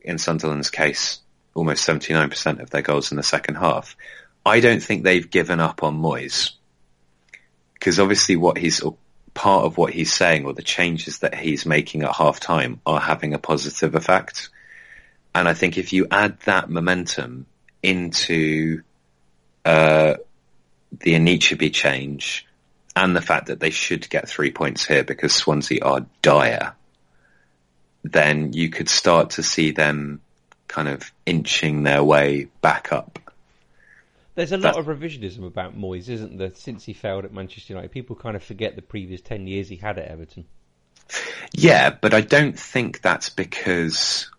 [0.01, 1.19] in Sunderland's case,
[1.53, 3.95] almost seventy nine percent of their goals in the second half,
[4.45, 6.51] I don't think they've given up on Moyes
[7.73, 8.81] because obviously what he's
[9.33, 12.99] part of what he's saying or the changes that he's making at half time are
[12.99, 14.49] having a positive effect.
[15.33, 17.47] And I think if you add that momentum
[17.81, 18.83] into
[19.65, 20.15] uh,
[20.99, 22.47] the Anichebe change
[22.95, 26.73] and the fact that they should get three points here because Swansea are dire,
[28.03, 30.21] then you could start to see them
[30.67, 33.19] kind of inching their way back up.
[34.35, 36.53] There's a lot of revisionism about Moyes, isn't there?
[36.53, 39.75] Since he failed at Manchester United, people kind of forget the previous ten years he
[39.75, 40.45] had at Everton.
[41.53, 44.29] Yeah, but I don't think that's because.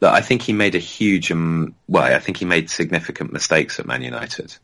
[0.00, 1.30] Look, I think he made a huge.
[1.30, 4.56] Um, well, I think he made significant mistakes at Man United.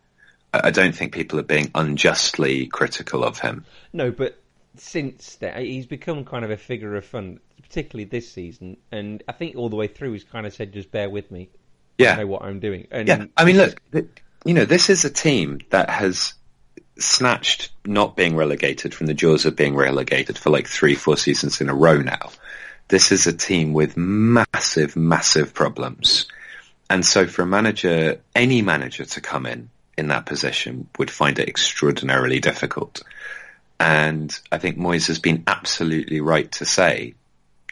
[0.52, 3.64] I, I don't think people are being unjustly critical of him.
[3.92, 4.38] No, but
[4.76, 8.76] since then, he's become kind of a figure of fun, particularly this season.
[8.92, 11.48] And I think all the way through, he's kind of said, "Just bear with me."
[11.98, 12.88] Yeah, I know what I'm doing.
[12.90, 13.80] And yeah, I mean, look,
[14.44, 16.34] you know, this is a team that has
[16.98, 21.60] snatched not being relegated from the jaws of being relegated for like three, four seasons
[21.60, 22.30] in a row now.
[22.94, 26.26] This is a team with massive, massive problems.
[26.88, 29.68] And so for a manager, any manager to come in
[29.98, 33.02] in that position would find it extraordinarily difficult.
[33.80, 37.14] And I think Moyes has been absolutely right to say,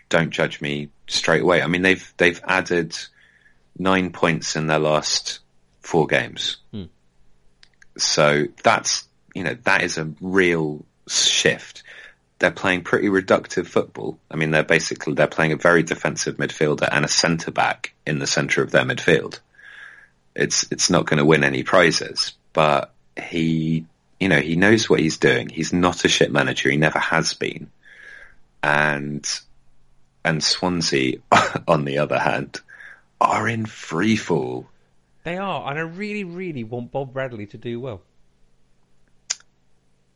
[0.09, 1.63] don't judge me straight away.
[1.63, 2.99] I mean, they've, they've added
[3.79, 5.39] nine points in their last
[5.83, 6.57] four games.
[6.73, 6.87] Hmm.
[7.97, 9.07] So that's,
[9.37, 11.85] you know, that is a real shift.
[12.43, 14.19] They're playing pretty reductive football.
[14.29, 18.19] I mean, they're basically, they're playing a very defensive midfielder and a centre back in
[18.19, 19.39] the centre of their midfield.
[20.35, 23.87] It's, it's not going to win any prizes, but he,
[24.19, 25.51] you know, he knows what he's doing.
[25.51, 26.69] He's not a shit manager.
[26.69, 27.71] He never has been.
[28.61, 29.25] And,
[30.25, 31.19] and Swansea,
[31.69, 32.61] on the other hand,
[33.21, 34.67] are in free fall.
[35.23, 38.03] They are, and I really, really want Bob Bradley to do well.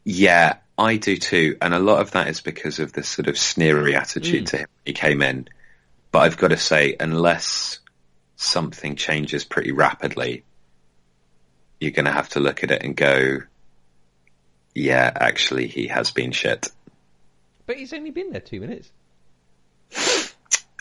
[0.08, 3.36] Yeah, I do too, and a lot of that is because of this sort of
[3.36, 4.50] sneery attitude Mm.
[4.50, 4.68] to him.
[4.68, 5.48] when He came in,
[6.12, 7.80] but I've got to say, unless
[8.36, 10.44] something changes pretty rapidly,
[11.80, 13.38] you're going to have to look at it and go,
[14.76, 16.68] "Yeah, actually, he has been shit."
[17.66, 18.92] But he's only been there two minutes.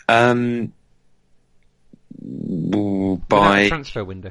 [0.08, 0.72] Um,
[3.28, 4.30] by transfer window.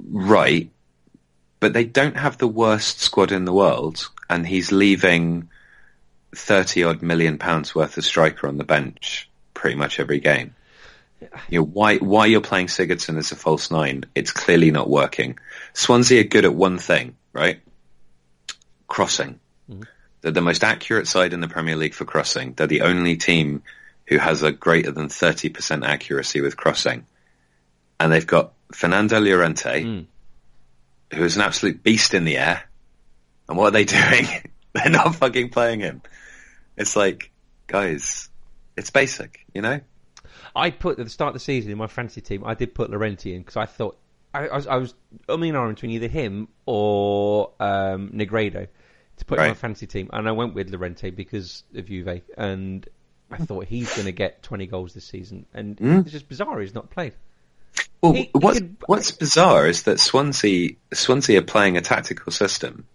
[0.00, 0.70] Right.
[1.60, 5.48] But they don't have the worst squad in the world, and he's leaving
[6.34, 10.54] 30 odd million pounds worth of striker on the bench pretty much every game.
[11.48, 15.36] You know, why, why you're playing Sigurdsson as a false nine, it's clearly not working.
[15.72, 17.60] Swansea are good at one thing, right?
[18.86, 19.40] Crossing.
[20.20, 22.52] They're the most accurate side in the Premier League for crossing.
[22.54, 23.62] They're the only team
[24.06, 27.06] who has a greater than 30% accuracy with crossing.
[28.00, 30.06] And they've got Fernando Llorente, Mm.
[31.14, 32.62] Who is an absolute beast in the air.
[33.48, 34.26] And what are they doing?
[34.74, 36.02] They're not fucking playing him.
[36.76, 37.30] It's like,
[37.66, 38.28] guys,
[38.76, 39.80] it's basic, you know?
[40.54, 42.44] I put at the start of the season in my fantasy team.
[42.44, 43.98] I did put Llorente in because I thought
[44.34, 44.94] I, I was I was
[45.28, 48.68] umming and ahhing between either him or um, Negredo
[49.16, 52.86] to put in my fantasy team, and I went with Llorente because of Juve, and
[53.30, 56.02] I thought he's going to get 20 goals this season, and Mm.
[56.02, 57.14] it's just bizarre he's not played.
[58.00, 62.32] Well, He- he what's, could- what's bizarre is that Swansea, Swansea are playing a tactical
[62.32, 62.86] system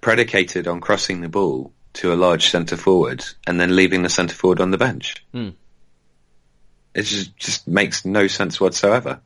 [0.00, 4.34] predicated on crossing the ball to a large centre forward and then leaving the centre
[4.34, 5.24] forward on the bench.
[5.32, 5.50] Hmm.
[6.94, 9.20] It just, just makes no sense whatsoever.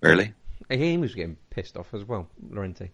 [0.00, 0.34] Really?
[0.68, 2.90] He was getting pissed off as well, Llorente.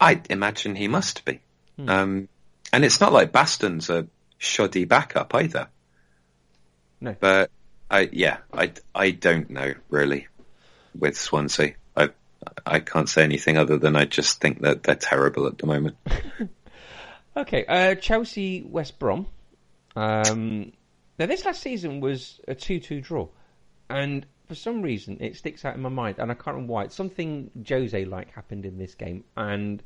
[0.00, 1.40] I imagine he must be.
[1.76, 1.88] Hmm.
[1.88, 2.28] Um,
[2.72, 4.06] and it's not like Baston's a
[4.38, 5.68] shoddy backup either.
[7.00, 7.14] No.
[7.18, 7.50] But
[7.90, 10.28] I, yeah, I, I don't know really
[10.98, 11.74] with Swansea.
[11.96, 12.10] I,
[12.66, 15.96] I can't say anything other than I just think that they're terrible at the moment.
[17.36, 19.26] Okay, uh, Chelsea West Brom.
[19.96, 20.72] Um,
[21.18, 23.28] now, this last season was a 2 2 draw,
[23.90, 26.84] and for some reason it sticks out in my mind, and I can't remember why.
[26.84, 29.82] It's something Jose like happened in this game, and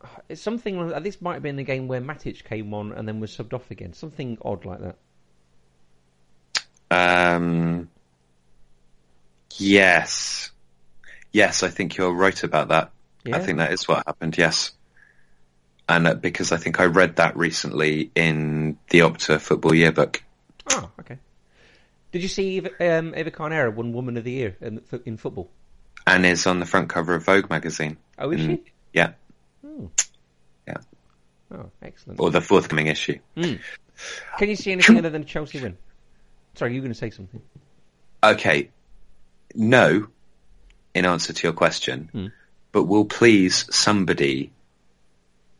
[0.00, 3.36] uh, something this might have been the game where Matic came on and then was
[3.36, 3.92] subbed off again.
[3.92, 4.96] Something odd like that.
[6.94, 7.88] Um,
[9.56, 10.50] yes.
[11.32, 12.90] Yes, I think you're right about that.
[13.32, 14.72] I think that is what happened, yes.
[15.88, 20.22] And uh, because I think I read that recently in the Opta football yearbook.
[20.70, 21.18] Oh, okay.
[22.12, 25.50] Did you see Eva, um, Eva Carneiro won Woman of the Year in, in football?
[26.06, 27.96] And is on the front cover of Vogue magazine.
[28.18, 28.46] Oh, is Mm.
[28.46, 28.62] she?
[28.92, 29.12] Yeah.
[29.64, 29.86] Hmm.
[30.68, 30.76] Yeah.
[31.52, 32.20] Oh, excellent.
[32.20, 33.18] Or the forthcoming issue.
[33.34, 33.58] Can
[34.40, 35.76] you see anything other than Chelsea win?
[36.54, 37.40] Sorry, you were going to say something.
[38.22, 38.70] Okay.
[39.54, 40.06] No,
[40.94, 42.26] in answer to your question, Hmm.
[42.72, 44.50] but will please somebody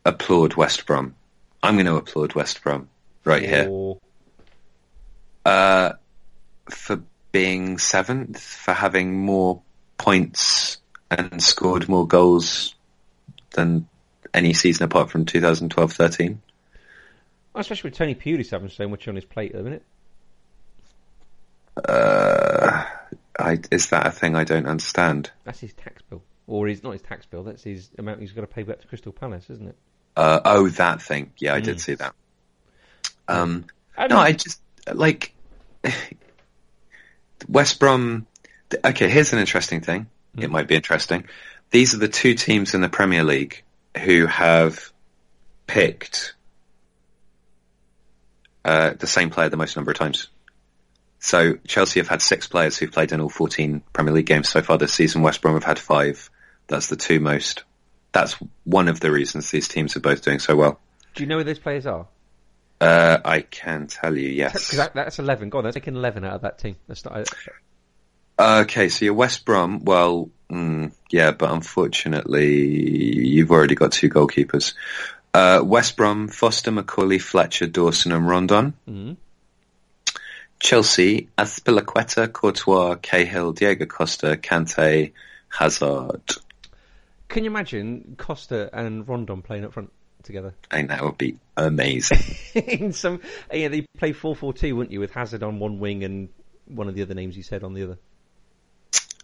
[0.05, 1.15] applaud West Brom?
[1.63, 2.89] I'm going to applaud West Brom
[3.23, 3.95] right here
[5.45, 5.93] uh,
[6.69, 9.61] for being seventh, for having more
[9.97, 10.77] points
[11.11, 12.75] and scored more goals
[13.51, 13.87] than
[14.33, 16.37] any season apart from 2012-13.
[17.55, 19.83] especially with Tony Pulis having so much on his plate at the minute.
[21.77, 22.85] Uh,
[23.37, 25.31] I, is that a thing I don't understand?
[25.43, 26.23] That's his tax bill.
[26.47, 28.87] Or he's not his tax bill, that's his amount he's got to pay back to
[28.87, 29.75] Crystal Palace, isn't it?
[30.15, 31.33] Uh, oh, that thing.
[31.37, 31.63] Yeah, I Mm.
[31.65, 32.13] did see that.
[33.27, 33.65] Um,
[33.97, 34.61] I no, I just
[34.93, 35.33] like
[37.49, 38.27] West Brom.
[38.83, 40.07] Okay, here's an interesting thing.
[40.37, 41.25] It might be interesting.
[41.71, 43.63] These are the two teams in the Premier League
[44.03, 44.91] who have
[45.65, 46.35] picked
[48.65, 50.27] uh, the same player the most number of times.
[51.19, 54.61] So Chelsea have had six players who've played in all 14 Premier League games so
[54.61, 55.21] far this season.
[55.21, 56.29] West Brom have had five.
[56.67, 57.63] That's the two most.
[58.11, 60.79] That's one of the reasons these teams are both doing so well.
[61.15, 62.07] Do you know who those players are?
[62.79, 64.71] Uh, I can tell you, yes.
[64.71, 65.49] That, that's 11.
[65.49, 66.75] God, they're taking 11 out of that team.
[66.87, 67.27] That's not,
[68.37, 69.85] Okay, so you're West Brom.
[69.85, 72.67] Well, mm, yeah, but unfortunately,
[73.27, 74.73] you've already got two goalkeepers.
[75.33, 78.73] Uh, West Brom, Foster, McAuley, Fletcher, Dawson, and Rondon.
[78.89, 79.17] Mhm.
[80.65, 85.13] Chelsea, Azpilicueta, Courtois, Cahill, Diego Costa, Kante,
[85.47, 86.23] Hazard.
[87.27, 89.91] Can you imagine Costa and Rondon playing up front
[90.23, 90.55] together?
[90.71, 92.17] I think that would be amazing.
[92.55, 93.21] In some,
[93.53, 96.29] yeah, they play 4-4-2, wouldn't you, with Hazard on one wing and
[96.65, 97.95] one of the other names you said on the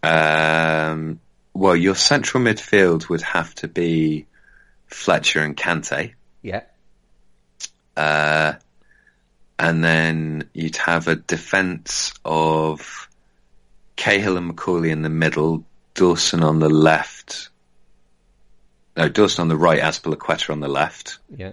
[0.04, 0.94] other.
[0.94, 1.18] um,
[1.52, 4.26] well, your central midfield would have to be
[4.86, 6.12] Fletcher and Kante.
[6.40, 6.62] Yeah.
[7.96, 8.52] Uh,
[9.62, 13.08] and then you'd have a defence of
[13.94, 17.48] Cahill and McAuley in the middle, Dawson on the left.
[18.96, 21.20] No, Dawson on the right, Azpilicueta on the left.
[21.30, 21.52] Yeah.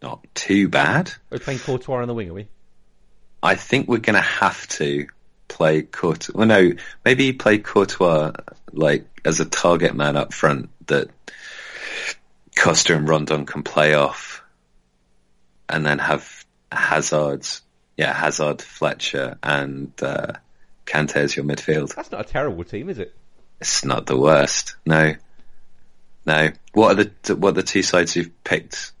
[0.00, 1.12] Not too bad.
[1.30, 2.46] We're playing Courtois on the wing, are we?
[3.42, 5.08] I think we're going to have to
[5.48, 6.38] play Courtois.
[6.38, 6.70] Well, no,
[7.04, 8.34] maybe play Courtois
[8.70, 11.10] like as a target man up front that
[12.56, 14.44] Costa and Rondon can play off,
[15.68, 16.41] and then have
[16.76, 17.62] Hazard's
[17.96, 20.32] yeah Hazard, Fletcher, and uh,
[20.86, 21.94] Kante as your midfield.
[21.94, 23.14] That's not a terrible team, is it?
[23.60, 24.76] It's not the worst.
[24.84, 25.14] No,
[26.26, 26.50] no.
[26.72, 28.92] What are the what are the two sides who've picked?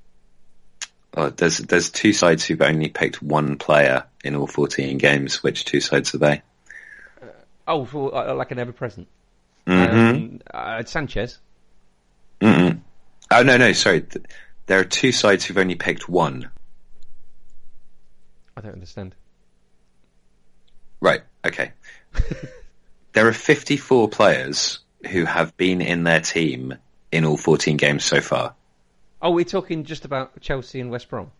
[1.14, 5.42] Oh, there's there's two sides who've only picked one player in all 14 games.
[5.42, 6.42] Which two sides are they?
[7.66, 9.06] Oh, for, uh, like an ever-present.
[9.66, 9.96] Mm-hmm.
[9.96, 11.38] Um, uh, Sanchez.
[12.40, 12.80] Mm-mm.
[13.30, 14.04] Oh no, no, sorry.
[14.66, 16.50] There are two sides who've only picked one.
[18.62, 19.14] I don't understand.
[21.00, 21.22] Right.
[21.44, 21.72] Okay.
[23.12, 24.78] there are 54 players
[25.10, 26.74] who have been in their team
[27.10, 28.54] in all 14 games so far.
[29.20, 31.32] Oh, we're talking just about Chelsea and West Brom.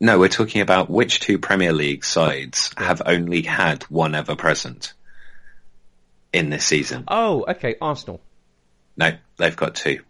[0.00, 4.94] No, we're talking about which two Premier League sides have only had one ever present
[6.32, 7.04] in this season.
[7.06, 8.20] Oh, okay, Arsenal.
[8.96, 10.00] No, they've got two.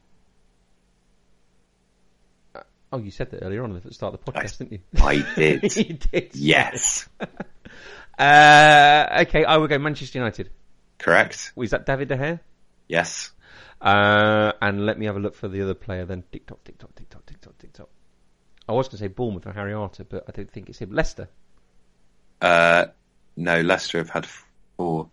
[2.92, 4.78] Oh, you said that earlier on at the start of the podcast, didn't you?
[5.00, 5.76] I did.
[5.76, 6.30] you did.
[6.34, 7.08] yes.
[8.18, 10.50] Uh, okay, I will go Manchester United.
[10.98, 11.52] Correct.
[11.56, 12.40] Was that David De Gea?
[12.86, 13.30] Yes.
[13.80, 16.22] Uh, and let me have a look for the other player then.
[16.30, 17.88] Tick tock, tick tock, tick tock, tick tock, tick tock.
[18.68, 20.92] I was going to say Bournemouth for Harry Arter, but I don't think it's him.
[20.92, 21.30] Leicester.
[22.42, 22.86] Uh,
[23.38, 24.26] no, Leicester have had
[24.76, 25.08] four.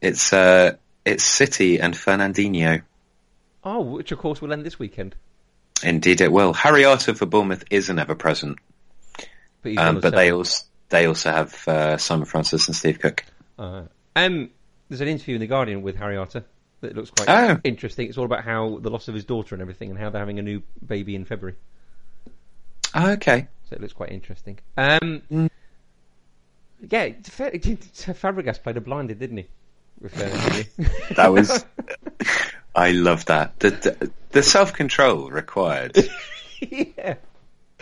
[0.00, 2.82] It's, uh, it's City and Fernandinho.
[3.62, 5.16] Oh, which of course will end this weekend.
[5.82, 6.52] Indeed it will.
[6.52, 8.58] Harry Arter for Bournemouth is an ever present.
[9.62, 13.24] But, Um, but they also, they also have, uh, Simon Francis and Steve Cook.
[13.58, 13.82] Uh,
[14.16, 14.50] um,
[14.88, 16.44] there's an interview in the Guardian with Harry Arter
[16.80, 17.58] that looks quite Oh.
[17.64, 18.08] interesting.
[18.08, 20.38] It's all about how the loss of his daughter and everything, and how they're having
[20.38, 21.56] a new baby in February.
[22.94, 23.46] Oh, okay.
[23.70, 24.58] So it looks quite interesting.
[24.76, 25.50] Um, Mm.
[26.90, 29.46] yeah, Fa- Fabregas played a blinded, didn't he?
[31.16, 31.64] That was,
[32.74, 33.58] I love that.
[33.60, 35.96] The, the, the self-control required
[36.60, 37.16] yeah.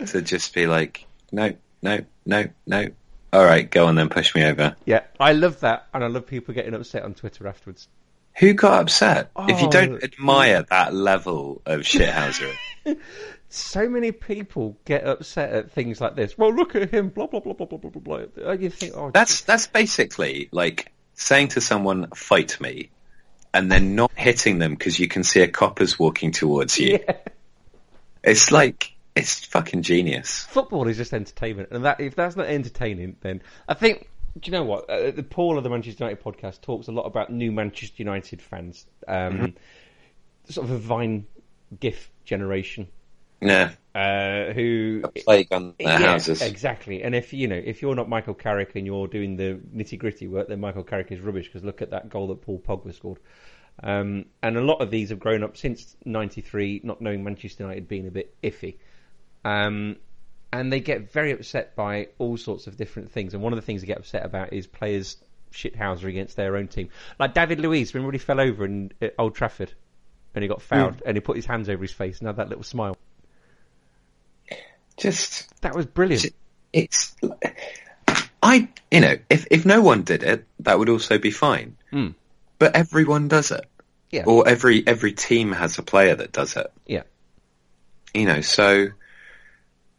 [0.05, 2.87] to just be like, no, no, no, no.
[3.33, 4.75] All right, go on then, push me over.
[4.85, 7.87] Yeah, I love that, and I love people getting upset on Twitter afterwards.
[8.39, 9.31] Who got upset?
[9.39, 12.55] if you Oh, don't admire that level of shithousery,
[13.49, 16.37] So many people get upset at things like this.
[16.37, 18.25] Well, look at him, blah blah blah blah blah blah blah.
[18.25, 18.51] blah.
[18.53, 22.89] You think, oh, that's that's basically like saying to someone, "Fight me,"
[23.53, 26.99] and then not hitting them because you can see a copper's walking towards you.
[27.07, 27.17] yeah.
[28.23, 30.43] It's like it's fucking genius.
[30.43, 34.07] football is just entertainment, and that if that's not entertaining, then I think.
[34.39, 34.89] Do you know what?
[34.89, 38.41] Uh, the Paul of the Manchester United podcast talks a lot about new Manchester United
[38.41, 38.85] fans.
[39.05, 39.55] Um,
[40.47, 41.25] sort of a Vine
[41.77, 42.87] GIF generation
[43.41, 46.41] Yeah, uh, who a plague on their Yeah, houses.
[46.41, 47.03] exactly.
[47.03, 50.27] And if you know if you're not Michael Carrick and you're doing the nitty gritty
[50.27, 53.19] work, then Michael Carrick is rubbish because look at that goal that Paul Pogba scored.
[53.83, 57.87] Um, and a lot of these have grown up since '93, not knowing Manchester United
[57.87, 58.77] being a bit iffy.
[59.43, 59.97] Um,
[60.53, 63.33] and they get very upset by all sorts of different things.
[63.33, 65.17] And one of the things they get upset about is players
[65.51, 66.89] shithouser against their own team.
[67.19, 69.73] Like David Luiz, remember when he fell over in at Old Trafford
[70.35, 72.49] and he got fouled and he put his hands over his face and had that
[72.49, 72.97] little smile.
[75.01, 76.33] Just That was brilliant.
[76.73, 77.15] it's
[78.43, 82.13] I you know if if no one did it that would also be fine Mm.
[82.59, 83.65] but everyone does it
[84.11, 84.23] Yeah.
[84.25, 87.03] or every every team has a player that does it Yeah.
[88.13, 88.87] you know so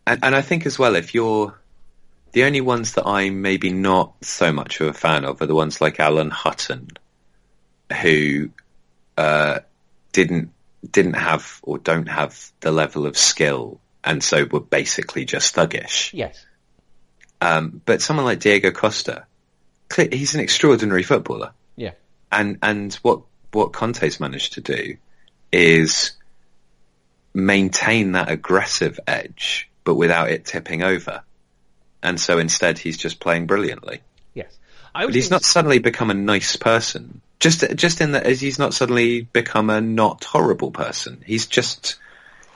[0.07, 1.55] and, and I think as well if you're
[2.33, 5.55] the only ones that I'm maybe not so much of a fan of are the
[5.55, 6.89] ones like Alan Hutton
[8.01, 8.51] who
[9.19, 9.59] uh,
[10.13, 10.51] didn't
[10.91, 16.13] didn't have or don't have the level of skill and so were basically just thuggish
[16.13, 16.45] Yes.
[17.41, 19.27] um, but someone like Diego Costa,
[20.11, 21.93] he's an extraordinary footballer, Yeah.
[22.31, 23.23] and and what
[23.53, 24.97] what Conte's managed to do
[25.53, 26.13] is
[27.35, 31.23] maintain that aggressive edge, but without it tipping over.
[32.03, 34.01] And so instead, he's just playing brilliantly.
[34.35, 34.59] Yes.
[34.95, 37.21] But he's not suddenly become a nice person.
[37.41, 41.23] Just just in that, as he's not suddenly become a not horrible person.
[41.27, 41.97] He's just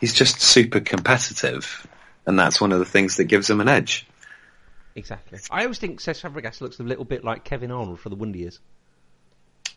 [0.00, 1.86] he's just super competitive,
[2.26, 4.06] and that's one of the things that gives him an edge.
[4.94, 5.38] Exactly.
[5.50, 8.38] I always think Cesc Fabregas looks a little bit like Kevin Arnold for the Wonder
[8.38, 8.60] Years.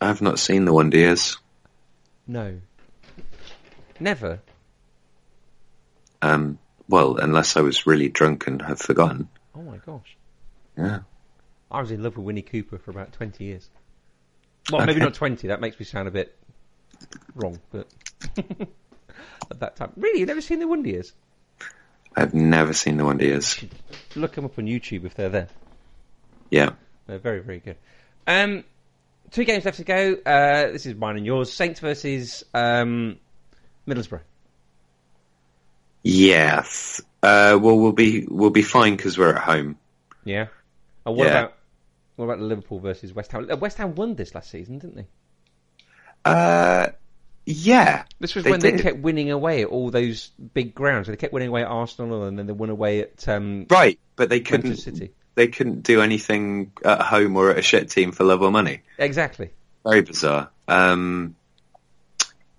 [0.00, 1.36] I've not seen the Wonder Years.
[2.26, 2.60] No.
[3.98, 4.40] Never.
[6.22, 6.58] Um,
[6.88, 9.28] well, unless I was really drunk and have forgotten.
[9.54, 10.16] Oh my gosh.
[10.76, 11.00] Yeah.
[11.70, 13.68] I was in love with Winnie Cooper for about 20 years.
[14.72, 15.48] Well, maybe not 20.
[15.48, 16.34] That makes me sound a bit
[17.34, 17.88] wrong, but
[19.50, 19.92] at that time.
[19.96, 20.20] Really?
[20.20, 21.12] You've never seen the Wonder Years?
[22.16, 23.62] I've never seen the Wonder Years.
[24.16, 25.48] Look them up on YouTube if they're there.
[26.50, 26.70] Yeah.
[27.06, 27.76] They're very, very good.
[28.26, 28.64] Um,
[29.30, 30.14] two games left to go.
[30.26, 31.52] Uh, this is mine and yours.
[31.52, 33.18] Saints versus um,
[33.86, 34.20] Middlesbrough.
[36.02, 37.00] Yes.
[37.22, 39.76] Uh, well, we'll be we'll be fine because we're at home.
[40.24, 40.46] Yeah.
[41.04, 41.38] And what Yeah.
[41.38, 41.56] about
[42.16, 43.48] what about Liverpool versus West Ham?
[43.50, 45.06] Uh, West Ham won this last season, didn't they?
[46.24, 46.88] Uh,
[47.46, 48.04] yeah.
[48.18, 51.08] This was They when they kept winning away at all those big grounds.
[51.08, 54.28] They kept winning away at Arsenal, and then they won away at um, Right, but
[54.28, 54.76] they couldn't.
[54.76, 55.12] City.
[55.34, 58.82] They couldn't do anything at home or at a shit team for love or money.
[58.98, 59.50] Exactly.
[59.84, 60.50] Very bizarre.
[60.68, 61.36] Um,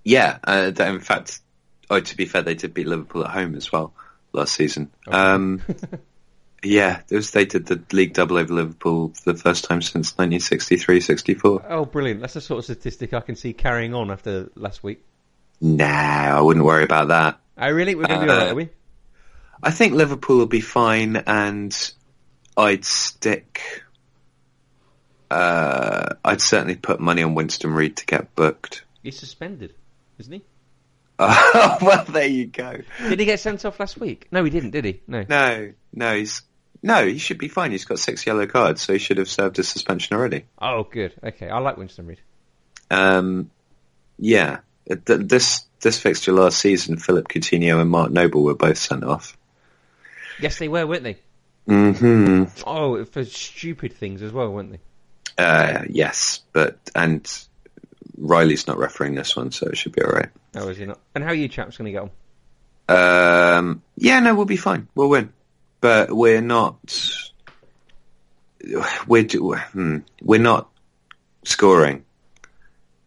[0.03, 0.39] yeah.
[0.43, 1.41] Uh, in fact,
[1.89, 3.93] oh, to be fair, they did beat Liverpool at home as well
[4.33, 4.91] last season.
[5.07, 5.61] Um,
[6.63, 11.65] yeah, was, they did the league double over Liverpool for the first time since 1963-64.
[11.69, 12.21] Oh, brilliant!
[12.21, 15.03] That's the sort of statistic I can see carrying on after last week.
[15.59, 17.39] Nah, I wouldn't worry about that.
[17.57, 18.69] I really we're going to be Uh, alright, are we?
[19.63, 21.91] I think Liverpool will be fine, and
[22.57, 23.83] I'd stick.
[25.29, 28.83] Uh, I'd certainly put money on Winston Reid to get booked.
[29.01, 29.73] He's suspended,
[30.19, 30.41] isn't he?
[31.23, 32.77] Oh, well, there you go.
[33.07, 34.27] Did he get sent off last week?
[34.31, 34.71] No, he didn't.
[34.71, 35.01] Did he?
[35.05, 35.23] No.
[35.29, 36.41] No, no, he's
[36.83, 37.71] no, he should be fine.
[37.71, 40.45] He's got six yellow cards, so he should have served his suspension already.
[40.59, 41.13] Oh, good.
[41.23, 42.21] Okay, I like Winston Reid.
[42.89, 43.51] Um,
[44.17, 49.03] yeah, Th- this this fixture last season, Philip Coutinho and Mark Noble were both sent
[49.03, 49.37] off.
[50.39, 51.17] Yes, they were, weren't they?
[51.67, 54.79] hmm Oh, for stupid things as well, weren't they?
[55.37, 57.25] Uh, yes, but and
[58.17, 60.29] Riley's not refereeing this one, so it should be all right.
[60.55, 60.99] Oh, is he not?
[61.15, 63.57] And how are you chaps going to get on?
[63.59, 64.87] Um, yeah, no, we'll be fine.
[64.95, 65.31] We'll win,
[65.81, 66.77] but we're not.
[69.07, 70.69] We're hmm, we're not
[71.43, 72.05] scoring.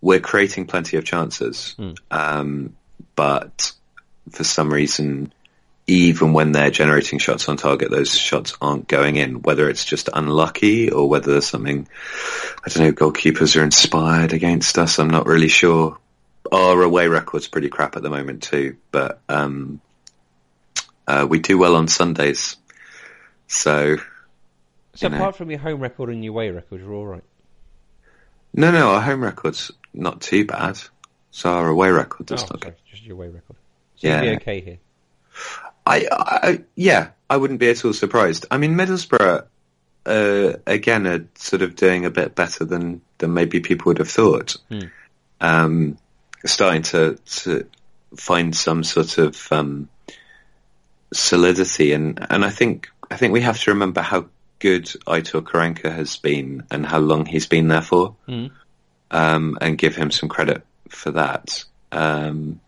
[0.01, 1.76] We're creating plenty of chances,
[2.10, 2.76] um,
[3.14, 3.72] but
[4.30, 5.32] for some reason,
[5.86, 9.42] even when they're generating shots on target, those shots aren't going in.
[9.42, 11.86] Whether it's just unlucky or whether there's something,
[12.64, 14.98] I don't know, goalkeepers are inspired against us.
[14.98, 15.98] I'm not really sure.
[16.51, 19.80] Our away record's pretty crap at the moment too, but um,
[21.06, 22.56] uh, we do well on Sundays.
[23.55, 23.97] So
[24.94, 25.16] So You know.
[25.16, 27.24] apart from your home record and your away record, you're all right.
[28.52, 30.78] no, no, our home record's not too bad.
[31.31, 32.62] So our away record Oh, does not.
[32.62, 33.56] sorry, just your away record.
[33.97, 34.22] So Yeah.
[34.22, 34.78] you'll be okay here.
[35.86, 38.47] I, I, yeah, I wouldn't be at all surprised.
[38.51, 39.44] I mean, Middlesbrough,
[40.06, 44.10] uh, again, are sort of doing a bit better than, than maybe people would have
[44.10, 44.56] thought.
[45.40, 45.98] Um,
[46.47, 47.66] starting to, to
[48.16, 49.89] find some sort of, um,
[51.12, 54.27] solidity and, and I think, I think we have to remember how
[54.59, 58.16] good Aitor Karanka has been and how long he's been there for.
[59.09, 61.62] Um, and give him some credit for that.
[61.93, 62.61] Um,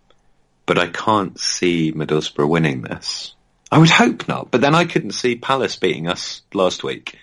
[0.65, 3.35] but I can't see Middlesbrough winning this.
[3.73, 7.19] I would hope not, but then I couldn't see Palace beating us last week.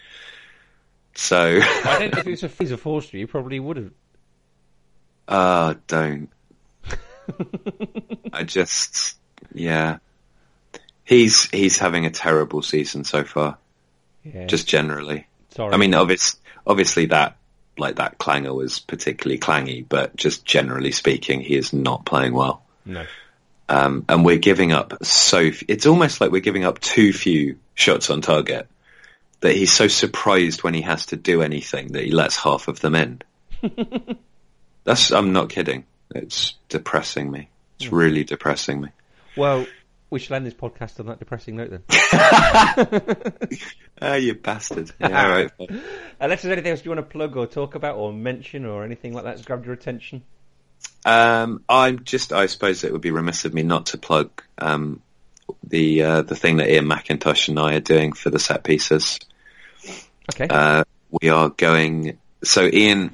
[1.16, 3.92] So I don't, know if it was a Fraser Forster, you probably would have.
[5.30, 6.28] Uh, don't.
[8.34, 9.16] I just,
[9.54, 10.00] yeah.
[11.06, 13.58] He's he's having a terrible season so far,
[14.24, 14.46] Yeah.
[14.46, 15.28] just generally.
[15.56, 15.74] sorry.
[15.74, 17.38] I mean, obvious, obviously that
[17.78, 22.64] like that clanger was particularly clangy, but just generally speaking, he is not playing well.
[22.86, 23.06] no.
[23.70, 25.40] Um, and we're giving up so.
[25.40, 28.68] f- It's almost like we're giving up too few shots on target.
[29.40, 32.82] That he's so surprised when he has to do anything that he lets half of
[32.82, 33.22] them in.
[34.84, 35.12] That's.
[35.12, 35.86] I'm not kidding.
[36.14, 37.50] It's depressing me.
[37.80, 38.90] It's really depressing me.
[39.36, 39.66] Well,
[40.14, 41.84] we shall end this podcast on that depressing note then.
[44.02, 44.92] Ah, you bastard.
[45.00, 45.52] Yeah, all right.
[46.20, 49.14] Unless there's anything else you want to plug or talk about or mention or anything
[49.14, 50.24] like that that's grabbed your attention.
[51.06, 52.34] Um, I'm just.
[52.34, 55.02] I suppose it would be remiss of me not to plug um,
[55.64, 59.20] the uh, the thing that Iain Macintosh and I are doing for the set pieces.
[60.34, 60.48] Okay.
[60.50, 60.84] Uh,
[61.22, 62.18] we are going.
[62.44, 63.12] So Iain,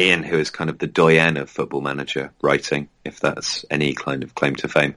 [0.00, 4.24] Iain, who is kind of the doyen of Football Manager writing, if that's any kind
[4.24, 4.94] of claim to fame,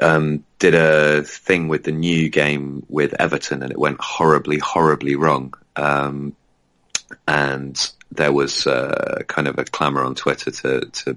[0.00, 5.16] um, did a thing with the new game with Everton, and it went horribly, horribly
[5.16, 5.54] wrong.
[5.76, 6.36] Um,
[7.26, 11.16] and there was uh, kind of a clamour on Twitter to to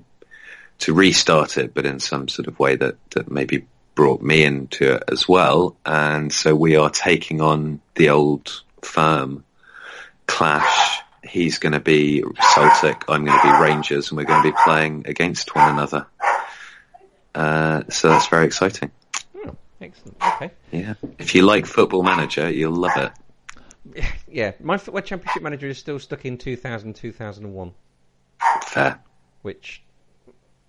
[0.80, 3.66] to restart it, but in some sort of way that that maybe
[3.96, 5.78] brought me into it as well.
[5.86, 9.46] And so we are taking on the old firm
[10.28, 11.00] clash.
[11.24, 12.24] He's going to be
[12.54, 13.04] Celtic.
[13.08, 16.08] I'm going to be Rangers, and we're going to be playing against one another.
[17.36, 18.90] Uh, so that's very exciting.
[19.36, 20.18] Oh, excellent.
[20.24, 20.52] Okay.
[20.72, 20.94] Yeah.
[21.20, 23.12] If you like Football Manager, you'll love it.
[24.28, 27.72] Yeah, my football championship manager is still stuck in 2000, 2001,
[28.66, 29.00] Fair.
[29.44, 29.84] which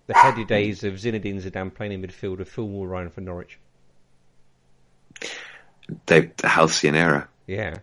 [0.05, 3.59] the heady days of Zinedine Zidane playing in midfield with Phil Ryan for Norwich.
[6.05, 7.27] They halcyon era.
[7.47, 7.79] Yeah.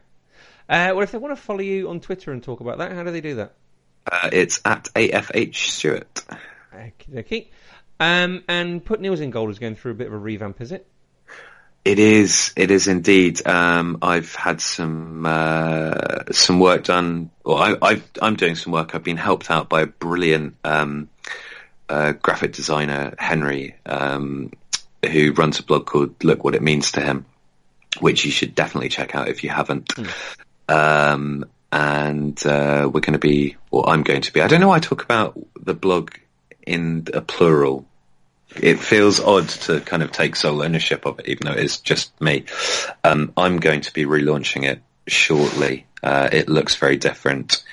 [0.69, 3.03] Uh, well, if they want to follow you on Twitter and talk about that, how
[3.03, 3.55] do they do that?
[4.11, 6.25] Uh, it's at AFH Stewart.
[7.15, 7.51] Okay.
[8.05, 10.73] Um, and Put Neils in Goal is going through a bit of a revamp, is
[10.73, 10.87] it?
[11.87, 12.53] It is.
[12.55, 13.47] It is indeed.
[13.47, 17.31] Um, I've had some uh, some work done.
[17.45, 18.95] Well, I, I've, I'm doing some work.
[18.95, 21.09] I've been helped out by a brilliant um,
[21.89, 24.53] uh, graphic designer, Henry, um,
[25.11, 27.25] who runs a blog called "Look What It Means to Him,"
[28.01, 29.93] which you should definitely check out if you haven't.
[30.69, 34.43] Um, and uh, we're going to be, or I'm going to be.
[34.43, 36.13] I don't know why I talk about the blog
[36.67, 37.87] in a plural
[38.57, 42.19] it feels odd to kind of take sole ownership of it, even though it's just
[42.21, 42.45] me.
[43.03, 45.87] Um, I'm going to be relaunching it shortly.
[46.03, 47.65] Uh, it looks very different.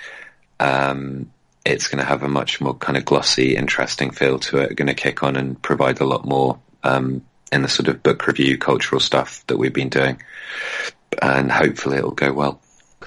[0.60, 1.32] Um,
[1.66, 4.76] it's going to have a much more kind of glossy, interesting feel to it.
[4.76, 8.26] Going to kick on and provide a lot more um, in the sort of book
[8.26, 10.22] review, cultural stuff that we've been doing,
[11.22, 12.62] and hopefully it'll go well.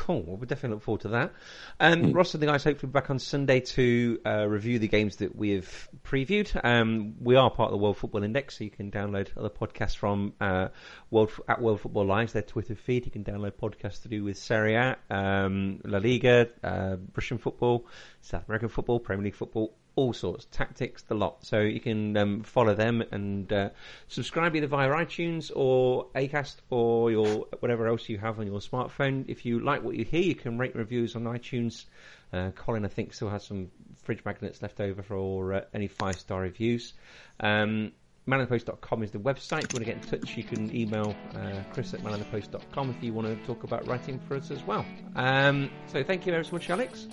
[0.05, 0.23] Cool.
[0.27, 1.33] Well, we definitely look forward to that.
[1.81, 5.35] Um, Ross and the guys hopefully back on Sunday to uh, review the games that
[5.35, 6.63] we have previewed.
[6.63, 9.97] Um, we are part of the World Football Index, so you can download other podcasts
[9.97, 10.69] from uh,
[11.11, 13.07] World at World Football Lives, their Twitter feed.
[13.07, 17.87] You can download podcasts to do with Serie A, um, La Liga, uh, Russian football,
[18.21, 21.45] South American football, Premier League football, all sorts, tactics, the lot.
[21.45, 23.71] So you can um, follow them and uh,
[24.09, 29.25] subscribe either via iTunes or Acast or your whatever else you have on your smartphone.
[29.29, 31.85] If you like what you hear, you can rate reviews on iTunes.
[32.33, 33.71] Uh, Colin, I think, still has some
[34.03, 36.95] fridge magnets left over for uh, any five star reviews.
[37.41, 37.93] Um,
[38.27, 39.65] manonthepost.com is the website.
[39.65, 43.05] If you want to get in touch, you can email uh, chris at manonthepost.com if
[43.05, 44.85] you want to talk about writing for us as well.
[45.15, 47.07] Um, so thank you very much, Alex.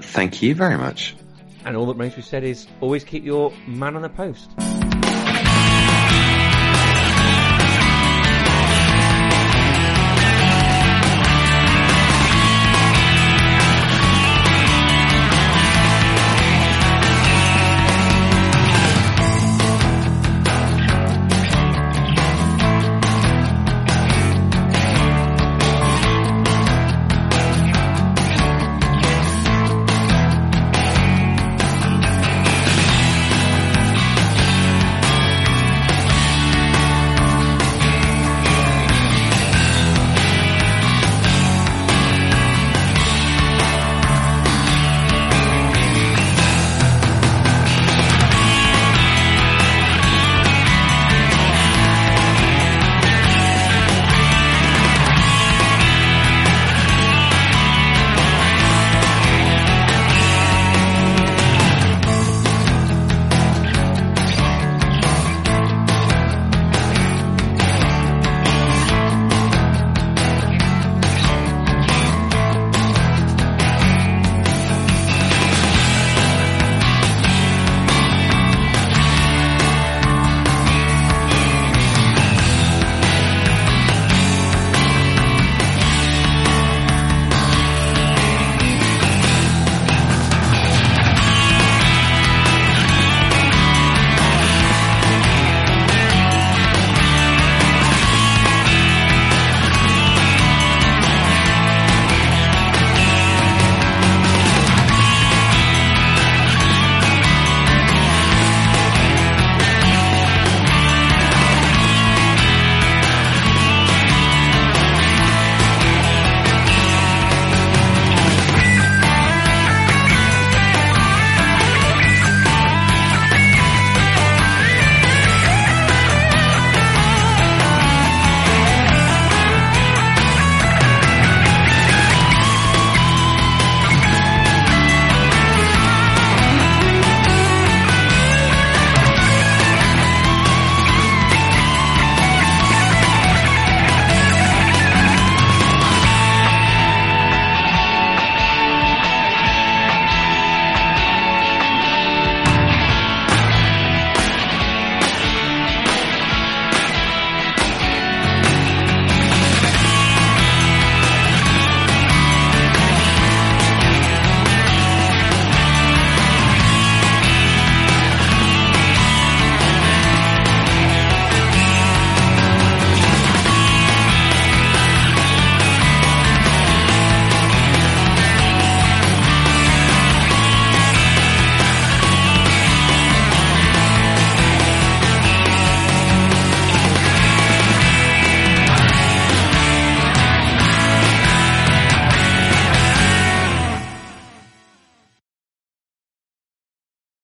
[0.00, 1.14] Thank you very much.
[1.64, 4.50] And all that remains to be said is always keep your man on the post.